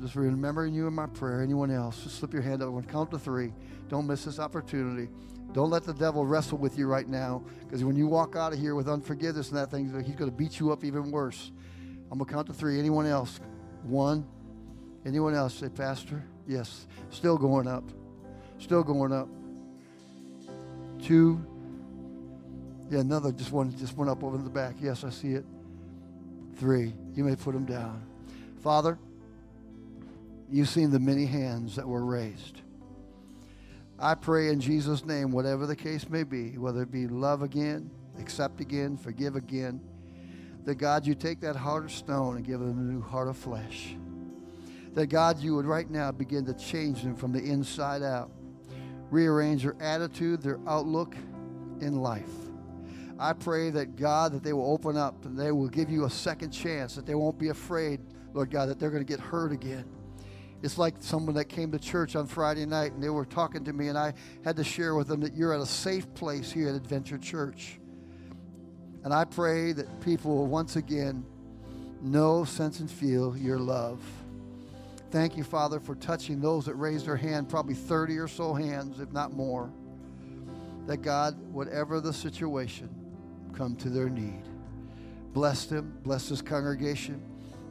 [0.00, 1.42] Just remembering you in my prayer.
[1.42, 2.02] Anyone else?
[2.02, 2.70] Just slip your hand up.
[2.70, 3.52] When count to three.
[3.88, 5.10] Don't miss this opportunity.
[5.52, 8.58] Don't let the devil wrestle with you right now, because when you walk out of
[8.60, 11.50] here with unforgiveness and that thing, he's going to beat you up even worse.
[12.10, 12.78] I'm going to count to three.
[12.78, 13.40] Anyone else?
[13.82, 14.24] One.
[15.04, 15.54] Anyone else?
[15.54, 16.24] Say, Pastor?
[16.46, 16.86] Yes.
[17.10, 17.84] Still going up.
[18.58, 19.28] Still going up.
[21.02, 21.44] Two.
[22.90, 24.76] Yeah, another just one just went up over the back.
[24.80, 25.44] Yes, I see it.
[26.56, 26.94] Three.
[27.14, 28.04] You may put them down.
[28.62, 28.98] Father,
[30.50, 32.60] you've seen the many hands that were raised.
[33.98, 37.90] I pray in Jesus' name, whatever the case may be, whether it be love again,
[38.18, 39.80] accept again, forgive again,
[40.64, 43.36] that God, you take that heart of stone and give them a new heart of
[43.36, 43.94] flesh.
[44.94, 48.30] That God, you would right now begin to change them from the inside out,
[49.10, 51.14] rearrange their attitude, their outlook
[51.80, 52.30] in life.
[53.18, 56.10] I pray that God, that they will open up and they will give you a
[56.10, 58.00] second chance, that they won't be afraid,
[58.32, 59.84] Lord God, that they're going to get hurt again
[60.62, 63.72] it's like someone that came to church on Friday night and they were talking to
[63.72, 64.12] me, and I
[64.44, 67.78] had to share with them that you're at a safe place here at Adventure Church.
[69.02, 71.24] And I pray that people will once again
[72.02, 74.02] know, sense, and feel your love.
[75.10, 79.00] Thank you, Father, for touching those that raised their hand, probably 30 or so hands,
[79.00, 79.70] if not more.
[80.86, 82.88] That God, whatever the situation,
[83.54, 84.42] come to their need.
[85.32, 87.22] Bless them, bless this congregation.